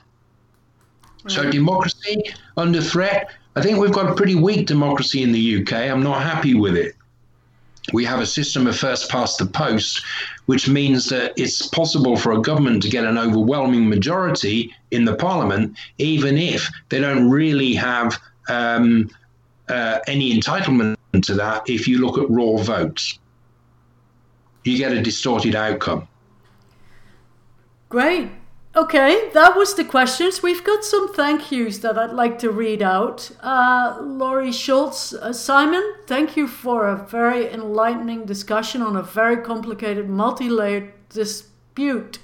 [1.24, 1.32] Right.
[1.32, 2.24] So, democracy
[2.58, 3.32] under threat.
[3.56, 5.74] I think we've got a pretty weak democracy in the UK.
[5.74, 6.96] I'm not happy with it
[7.93, 10.04] we have a system of first past the post,
[10.46, 15.16] which means that it's possible for a government to get an overwhelming majority in the
[15.16, 18.18] parliament, even if they don't really have
[18.50, 19.10] um,
[19.70, 21.70] uh, any entitlement to that.
[21.70, 23.20] If you look at raw votes,
[24.63, 26.07] you get a distorted outcome.
[27.89, 28.29] Great.
[28.75, 30.43] Okay, that was the questions.
[30.43, 33.32] We've got some thank yous that I'd like to read out.
[33.42, 39.37] Uh, Laurie Schultz, uh, Simon, thank you for a very enlightening discussion on a very
[39.37, 42.20] complicated, multi layered dispute.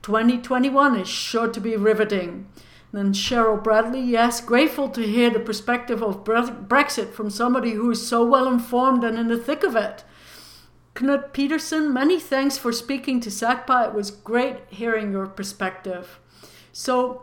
[0.00, 2.46] 2021 is sure to be riveting.
[2.92, 8.06] Then Cheryl Bradley, yes, grateful to hear the perspective of Brexit from somebody who is
[8.06, 10.02] so well informed and in the thick of it.
[10.96, 13.88] Knut Peterson, many thanks for speaking to SACPA.
[13.88, 16.18] It was great hearing your perspective.
[16.72, 17.22] So,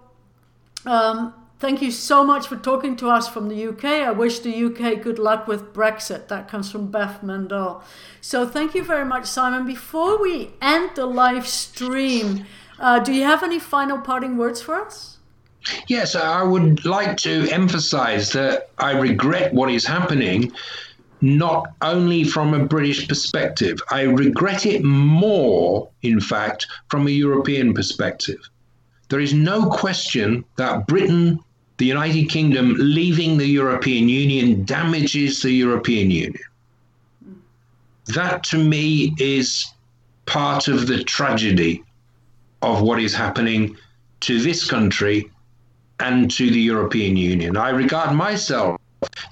[0.86, 3.84] um, thank you so much for talking to us from the UK.
[3.84, 6.30] I wish the UK good luck with Brexit.
[6.30, 7.84] That comes from Beth Mendel.
[8.22, 9.66] So, thank you very much, Simon.
[9.66, 12.46] Before we end the live stream,
[12.80, 15.17] uh, do you have any final parting words for us?
[15.88, 20.52] Yes, I would like to emphasize that I regret what is happening
[21.22, 23.80] not only from a British perspective.
[23.90, 28.40] I regret it more, in fact, from a European perspective.
[29.10, 31.40] There is no question that Britain,
[31.78, 36.44] the United Kingdom, leaving the European Union damages the European Union.
[38.08, 39.66] That to me is
[40.26, 41.84] part of the tragedy
[42.62, 43.76] of what is happening
[44.22, 45.30] to this country
[46.00, 47.58] and to the European Union.
[47.58, 48.80] I regard myself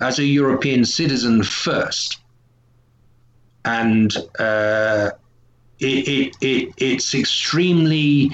[0.02, 2.20] as a European citizen first.
[3.64, 5.12] And uh,
[5.80, 8.32] it, it, it, it's extremely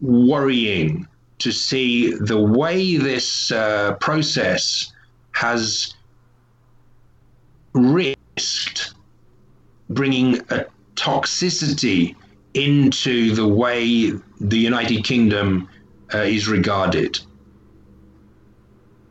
[0.00, 1.06] worrying
[1.38, 4.92] to see the way this uh, process
[5.32, 5.94] has
[7.74, 8.94] risked
[9.90, 12.16] bringing a toxicity
[12.54, 15.68] into the way the United Kingdom
[16.14, 17.20] uh, is regarded.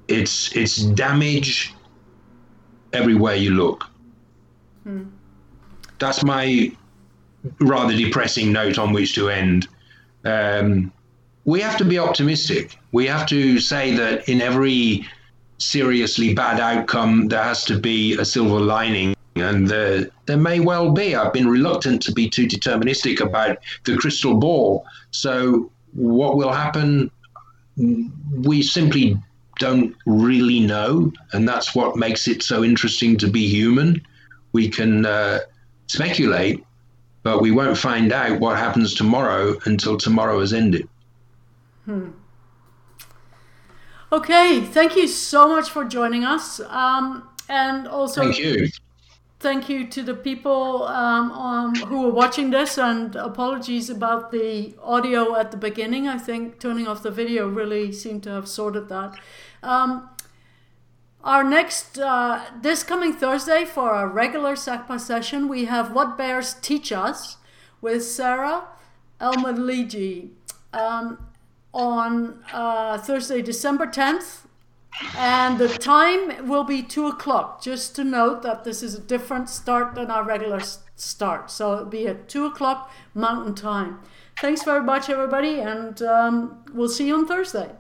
[0.08, 1.74] It's it's damage
[2.94, 3.86] everywhere you look.
[4.84, 5.04] Hmm.
[6.00, 6.72] That's my
[7.60, 9.68] rather depressing note on which to end.
[10.24, 10.92] Um,
[11.46, 12.78] we have to be optimistic.
[12.92, 15.06] We have to say that in every
[15.58, 19.16] seriously bad outcome, there has to be a silver lining.
[19.36, 21.16] And uh, there may well be.
[21.16, 24.86] I've been reluctant to be too deterministic about the crystal ball.
[25.12, 27.12] So, what will happen?
[27.78, 29.18] We simply
[29.58, 31.12] don't really know.
[31.34, 34.06] And that's what makes it so interesting to be human.
[34.52, 35.40] We can uh,
[35.88, 36.64] speculate,
[37.24, 40.88] but we won't find out what happens tomorrow until tomorrow has ended.
[41.86, 42.12] Hmm.
[44.12, 46.60] Okay, thank you so much for joining us.
[46.60, 48.70] Um, and also, thank you.
[49.40, 54.74] Thank you to the people um, um, who are watching this, and apologies about the
[54.82, 56.08] audio at the beginning.
[56.08, 59.20] I think turning off the video really seemed to have sorted that.
[59.66, 60.10] Um,
[61.24, 66.54] our next, uh, this coming Thursday for our regular SACPA session, we have What Bears
[66.54, 67.38] Teach Us
[67.82, 68.66] with Sarah
[69.20, 70.30] Elmeligi.
[70.72, 71.18] Um,
[71.76, 74.46] on uh, Thursday, December 10th.
[75.18, 77.62] And the time will be 2 o'clock.
[77.62, 80.62] Just to note that this is a different start than our regular
[80.96, 81.52] start.
[81.52, 84.00] So it'll be at 2 o'clock Mountain Time.
[84.40, 87.72] Thanks very much, everybody, and um, we'll see you on Thursday.